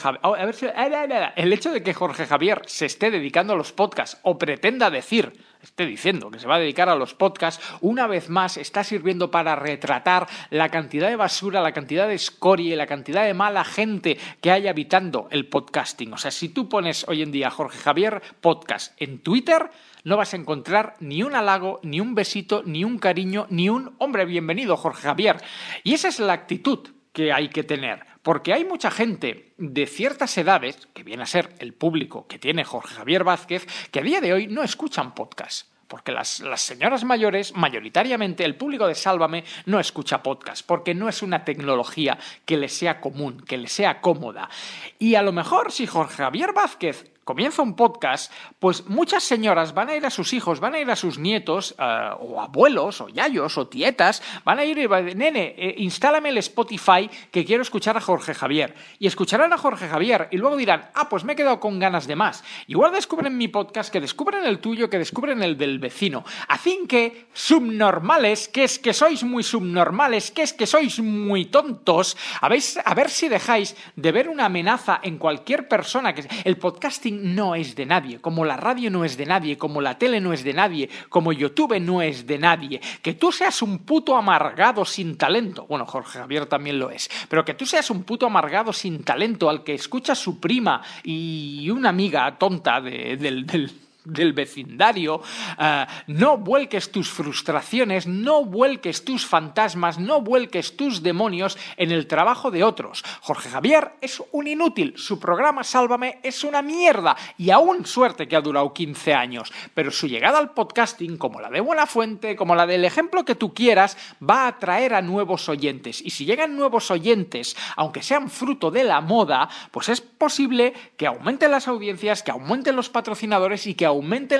Javier, 2.25 2.61
se 2.67 2.85
esté 2.85 3.11
dedicando 3.11 3.53
a 3.53 3.55
los 3.57 3.73
podcasts 3.73 4.17
o 4.23 4.37
pretenda 4.37 4.89
decir, 4.89 5.33
esté 5.61 5.85
diciendo 5.85 6.31
que 6.31 6.39
se 6.39 6.47
va 6.47 6.55
a 6.55 6.59
dedicar 6.59 6.87
a 6.87 6.95
los 6.95 7.13
podcasts, 7.13 7.63
una 7.81 8.07
vez 8.07 8.29
más 8.29 8.57
está 8.57 8.83
sirviendo 8.83 9.29
para 9.29 9.55
retratar 9.55 10.27
la 10.51 10.69
cantidad 10.69 11.09
de 11.09 11.15
basura, 11.15 11.61
la 11.61 11.73
cantidad 11.73 12.07
de 12.07 12.13
escoria 12.13 12.75
la 12.75 12.87
cantidad 12.87 13.25
de 13.25 13.33
mala 13.33 13.63
gente 13.63 14.17
que 14.41 14.51
hay 14.51 14.67
habitando 14.67 15.27
el 15.31 15.47
podcasting. 15.47 16.13
O 16.13 16.17
sea, 16.17 16.31
si 16.31 16.49
tú 16.49 16.69
pones 16.69 17.05
hoy 17.07 17.21
en 17.21 17.31
día 17.31 17.49
Jorge 17.49 17.79
Javier 17.79 18.21
podcast 18.41 18.93
en 19.01 19.19
Twitter, 19.19 19.69
no 20.03 20.17
vas 20.17 20.33
a 20.33 20.37
encontrar 20.37 20.95
ni 20.99 21.23
un 21.23 21.35
halago, 21.35 21.79
ni 21.83 21.99
un 21.99 22.15
besito, 22.15 22.63
ni 22.65 22.83
un 22.83 22.99
cariño, 22.99 23.47
ni 23.49 23.69
un 23.69 23.95
hombre 23.97 24.25
bienvenido, 24.25 24.77
Jorge 24.77 25.01
Javier. 25.01 25.37
Y 25.83 25.93
esa 25.93 26.07
es 26.07 26.19
la 26.19 26.33
actitud 26.33 26.87
que 27.11 27.33
hay 27.33 27.49
que 27.49 27.63
tener. 27.63 28.14
Porque 28.25 28.53
hay 28.53 28.65
mucha 28.65 28.89
gente 28.89 29.53
de 29.59 29.85
ciertas 29.85 30.35
edades, 30.39 30.87
que 30.95 31.03
viene 31.03 31.21
a 31.21 31.27
ser 31.27 31.53
el 31.59 31.75
público 31.75 32.25
que 32.25 32.39
tiene 32.39 32.63
Jorge 32.63 32.95
Javier 32.95 33.23
Vázquez, 33.23 33.67
que 33.91 33.99
a 33.99 34.01
día 34.01 34.19
de 34.19 34.33
hoy 34.33 34.47
no 34.47 34.63
escuchan 34.63 35.13
podcast. 35.13 35.67
Porque 35.87 36.11
las, 36.11 36.41
señoras 36.55 37.03
mayores, 37.03 37.55
mayoritariamente 37.55 38.43
el 38.43 38.55
público 38.55 38.87
de 38.87 38.95
Sálvame, 38.95 39.43
no 39.67 39.79
escucha 39.79 40.23
podcast, 40.23 40.65
porque 40.65 40.95
no 40.95 41.07
es 41.07 41.21
una 41.21 41.45
tecnología 41.45 42.17
que 42.45 42.57
le 42.57 42.67
sea 42.67 42.99
común, 42.99 43.41
que 43.41 43.59
le 43.59 43.67
sea 43.67 44.01
cómoda. 44.01 44.49
Y 44.97 45.13
a 45.13 45.21
lo 45.21 45.31
mejor 45.31 45.71
si 45.71 45.85
Jorge 45.85 46.23
Javier 46.23 46.51
Vázquez 46.51 47.05
comienza 47.25 47.63
un 47.63 47.75
podcast, 47.75 48.31
pues 48.59 48.87
muchas 48.87 49.23
señoras 49.23 49.73
van 49.73 49.89
a 49.89 49.95
ir 49.95 50.05
a 50.05 50.09
sus 50.09 50.31
hijos, 50.31 50.59
van 50.59 50.75
a 50.75 50.79
ir 50.79 50.89
a 50.89 50.95
sus 50.95 51.17
nietos, 51.17 51.75
eh, 51.77 52.09
o 52.19 52.39
abuelos, 52.39 53.01
o 53.01 53.09
yayos, 53.09 53.57
o 53.57 53.67
tietas, 53.67 54.21
van 54.45 54.59
a 54.59 54.63
ir 54.63 54.77
y 54.77 54.85
van 54.85 55.01
a 55.01 55.03
decir, 55.03 55.17
nene, 55.17 55.55
eh, 55.57 55.75
instálame 55.79 56.29
el 56.29 56.37
Spotify 56.37 57.09
que 57.31 57.43
quiero 57.43 57.63
escuchar 57.63 57.97
a 57.97 58.01
Jorge 58.01 58.33
Javier. 58.33 58.75
Y 58.99 59.07
escucharán 59.07 59.51
a 59.51 59.57
Jorge 59.57 59.87
Javier 59.87 60.29
y 60.31 60.37
luego 60.37 60.55
dirán, 60.55 60.91
ah, 60.93 61.09
pues 61.09 61.23
me 61.23 61.33
he 61.33 61.35
quedado 61.35 61.59
con 61.59 61.79
ganas 61.79 62.07
de 62.07 62.15
más. 62.15 62.43
Igual 62.67 62.93
descubren 62.93 63.35
mi 63.37 63.47
podcast, 63.47 63.91
que 63.91 63.99
descubren 63.99 64.45
el 64.45 64.59
tuyo, 64.59 64.89
que 64.89 64.99
descubren 64.99 65.41
el 65.41 65.57
del 65.57 65.79
vecino. 65.79 66.23
Así 66.47 66.85
que, 66.87 67.27
subnormales, 67.33 68.47
que 68.47 68.65
es 68.65 68.77
que 68.77 68.93
sois 68.93 69.23
muy 69.23 69.41
subnormales, 69.41 70.29
que 70.29 70.43
es 70.43 70.53
que 70.53 70.67
sois 70.67 70.99
muy 70.99 71.45
tontos, 71.45 72.17
a 72.41 72.49
ver, 72.49 73.09
si 73.09 73.29
dejáis 73.29 73.75
de 73.95 74.11
ver 74.11 74.29
una 74.29 74.45
amenaza 74.45 74.99
en 75.01 75.17
cualquier 75.17 75.67
persona 75.67 76.13
que 76.13 76.27
el 76.43 76.57
podcasting 76.57 77.14
no 77.21 77.55
es 77.55 77.75
de 77.75 77.85
nadie, 77.85 78.19
como 78.19 78.45
la 78.45 78.57
radio 78.57 78.89
no 78.89 79.03
es 79.05 79.17
de 79.17 79.25
nadie, 79.25 79.57
como 79.57 79.81
la 79.81 79.97
tele 79.97 80.19
no 80.21 80.33
es 80.33 80.43
de 80.43 80.53
nadie, 80.53 80.89
como 81.09 81.31
YouTube 81.33 81.79
no 81.79 82.01
es 82.01 82.25
de 82.27 82.37
nadie. 82.37 82.81
Que 83.01 83.13
tú 83.13 83.31
seas 83.31 83.61
un 83.61 83.79
puto 83.79 84.15
amargado 84.15 84.85
sin 84.85 85.17
talento, 85.17 85.65
bueno, 85.67 85.85
Jorge 85.85 86.19
Javier 86.19 86.45
también 86.45 86.79
lo 86.79 86.89
es, 86.89 87.09
pero 87.29 87.43
que 87.45 87.53
tú 87.53 87.65
seas 87.65 87.89
un 87.89 88.03
puto 88.03 88.25
amargado 88.25 88.73
sin 88.73 89.03
talento 89.03 89.49
al 89.49 89.63
que 89.63 89.73
escucha 89.73 90.15
su 90.15 90.39
prima 90.39 90.81
y 91.03 91.69
una 91.69 91.89
amiga 91.89 92.37
tonta 92.37 92.81
de- 92.81 93.17
del- 93.17 93.45
del 93.45 93.71
del 94.05 94.33
vecindario, 94.33 95.21
ah, 95.57 95.87
no 96.07 96.37
vuelques 96.37 96.91
tus 96.91 97.09
frustraciones, 97.09 98.07
no 98.07 98.45
vuelques 98.45 99.03
tus 99.03 99.25
fantasmas, 99.25 99.99
no 99.99 100.21
vuelques 100.21 100.77
tus 100.77 101.03
demonios 101.03 101.57
en 101.77 101.91
el 101.91 102.07
trabajo 102.07 102.51
de 102.51 102.63
otros. 102.63 103.03
Jorge 103.21 103.49
Javier 103.49 103.93
es 104.01 104.21
un 104.31 104.47
inútil, 104.47 104.93
su 104.97 105.19
programa 105.19 105.63
Sálvame 105.63 106.19
es 106.23 106.43
una 106.43 106.61
mierda 106.61 107.15
y 107.37 107.49
aún 107.49 107.85
suerte 107.85 108.27
que 108.27 108.35
ha 108.35 108.41
durado 108.41 108.73
15 108.73 109.13
años, 109.13 109.51
pero 109.73 109.91
su 109.91 110.07
llegada 110.07 110.37
al 110.37 110.51
podcasting, 110.51 111.17
como 111.17 111.41
la 111.41 111.49
de 111.49 111.61
Buena 111.61 111.85
Fuente, 111.85 112.35
como 112.35 112.55
la 112.55 112.67
del 112.67 112.85
ejemplo 112.85 113.25
que 113.25 113.35
tú 113.35 113.53
quieras, 113.53 113.97
va 114.27 114.43
a 114.43 114.47
atraer 114.47 114.93
a 114.93 115.01
nuevos 115.01 115.49
oyentes 115.49 116.01
y 116.01 116.11
si 116.11 116.25
llegan 116.25 116.55
nuevos 116.55 116.91
oyentes, 116.91 117.55
aunque 117.75 118.01
sean 118.03 118.29
fruto 118.29 118.71
de 118.71 118.83
la 118.83 119.01
moda, 119.01 119.49
pues 119.71 119.89
es 119.89 120.01
posible 120.01 120.73
que 120.97 121.07
aumenten 121.07 121.51
las 121.51 121.67
audiencias, 121.67 122.23
que 122.23 122.31
aumenten 122.31 122.75
los 122.75 122.89
patrocinadores 122.89 123.67
y 123.67 123.75
que 123.75 123.85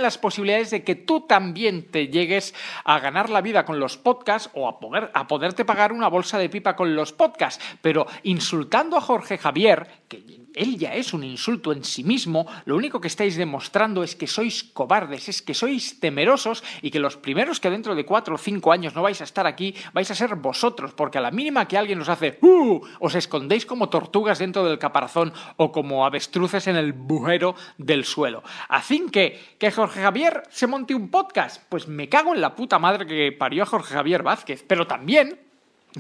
las 0.02 0.18
posibilidades 0.18 0.72
de 0.72 0.84
que 0.84 0.96
tú 0.96 1.22
también 1.22 1.90
te 1.92 2.08
llegues 2.08 2.54
a 2.84 3.00
ganar 3.00 3.30
la 3.30 3.42
vida 3.42 3.66
con 3.66 3.80
los 3.80 3.98
podcasts 3.98 4.50
o 4.54 4.68
a, 4.68 4.80
poder, 4.80 5.12
a 5.14 5.28
poderte 5.28 5.66
pagar 5.66 5.92
una 5.92 6.08
bolsa 6.08 6.38
de 6.38 6.50
pipa 6.50 6.76
con 6.76 6.96
los 6.96 7.14
podcasts. 7.14 7.64
Pero 7.82 8.08
insultando 8.24 8.98
a 8.98 9.02
Jorge 9.02 9.38
Javier, 9.38 9.88
que 10.08 10.45
él 10.56 10.78
ya 10.78 10.94
es 10.94 11.14
un 11.14 11.24
insulto 11.24 11.72
en 11.72 11.84
sí 11.84 12.04
mismo, 12.04 12.48
lo 12.66 12.76
único 12.76 13.00
que 13.00 13.08
estáis 13.08 13.36
demostrando 13.36 14.04
es 14.04 14.16
que 14.16 14.28
sois 14.28 14.64
cobardes, 14.64 15.30
es 15.30 15.42
que 15.42 15.54
sois 15.54 16.00
temerosos 16.00 16.64
y 16.82 16.92
que 16.92 17.00
los 17.00 17.18
primeros 17.18 17.60
que 17.60 17.70
dentro 17.70 17.96
de 17.96 18.06
cuatro 18.06 18.36
o 18.36 18.38
cinco 18.38 18.72
años 18.72 18.96
no 18.96 19.02
vais 19.02 19.22
a 19.22 19.24
estar 19.24 19.48
aquí, 19.48 19.76
vais 19.94 20.10
a 20.10 20.16
ser 20.16 20.36
vosotros, 20.36 20.94
porque 20.94 21.18
a 21.18 21.22
la 21.22 21.32
mínima 21.32 21.68
que 21.68 21.78
alguien 21.78 22.02
os 22.02 22.10
hace 22.10 22.38
¡Uh! 22.42 22.82
os 23.00 23.16
escondéis 23.16 23.66
como 23.66 23.90
tortugas 23.90 24.40
dentro 24.40 24.66
del 24.66 24.80
caparazón 24.80 25.34
o 25.58 25.72
como 25.72 26.06
avestruces 26.06 26.68
en 26.68 26.76
el 26.76 26.94
bujero 26.94 27.56
del 27.78 28.06
suelo. 28.06 28.44
Así 28.70 29.06
que, 29.12 29.56
que 29.60 29.72
Jorge 29.72 30.02
Javier 30.02 30.44
se 30.50 30.68
monte 30.68 30.96
un 30.96 31.10
podcast, 31.10 31.62
pues 31.70 31.88
me 31.88 32.10
cago 32.10 32.34
en 32.34 32.42
la 32.42 32.56
puta 32.56 32.80
madre 32.80 33.06
que 33.06 33.32
parió 33.32 33.64
a 33.64 33.66
Jorge 33.66 33.94
Javier 33.94 34.24
Vázquez, 34.24 34.64
pero 34.68 34.88
también 34.88 35.40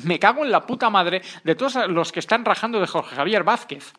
me 0.04 0.20
cago 0.20 0.44
en 0.44 0.52
la 0.52 0.66
puta 0.66 0.90
madre 0.90 1.22
de 1.44 1.56
todos 1.56 1.76
los 1.88 2.12
que 2.12 2.20
están 2.20 2.46
rajando 2.46 2.80
de 2.80 2.88
Jorge 2.88 3.16
Javier 3.16 3.44
Vázquez. 3.44 3.94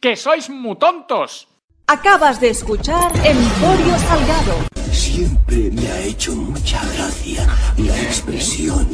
¡Que 0.00 0.16
sois 0.16 0.50
muy 0.50 0.76
tontos! 0.76 1.46
Acabas 1.86 2.40
de 2.40 2.50
escuchar 2.50 3.12
Emporio 3.24 3.96
Salgado. 3.98 4.54
Siempre 4.90 5.70
me 5.70 5.86
ha 5.86 6.00
hecho 6.00 6.34
mucha 6.34 6.82
gracia 6.94 7.46
la 7.78 8.02
expresión 8.02 8.88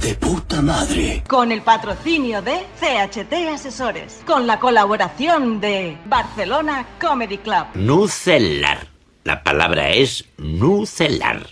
de 0.00 0.14
puta 0.14 0.62
madre. 0.62 1.24
Con 1.26 1.50
el 1.50 1.62
patrocinio 1.62 2.40
de 2.40 2.64
CHT 2.78 3.32
Asesores. 3.52 4.22
Con 4.24 4.46
la 4.46 4.60
colaboración 4.60 5.60
de 5.60 5.98
Barcelona 6.04 6.86
Comedy 7.00 7.38
Club. 7.38 7.66
Nucelar. 7.74 8.86
La 9.24 9.42
palabra 9.42 9.90
es 9.90 10.24
nucelar. 10.36 11.48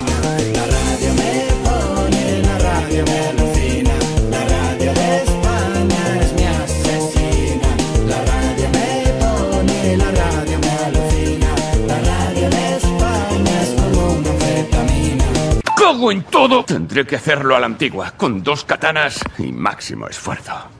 ¡Cago 15.96 16.12
en 16.12 16.24
todo! 16.24 16.62
Tendré 16.62 17.06
que 17.06 17.16
hacerlo 17.16 17.56
a 17.56 17.60
la 17.60 17.64
antigua, 17.64 18.12
con 18.18 18.42
dos 18.42 18.64
katanas 18.64 19.18
y 19.38 19.50
máximo 19.50 20.06
esfuerzo. 20.06 20.75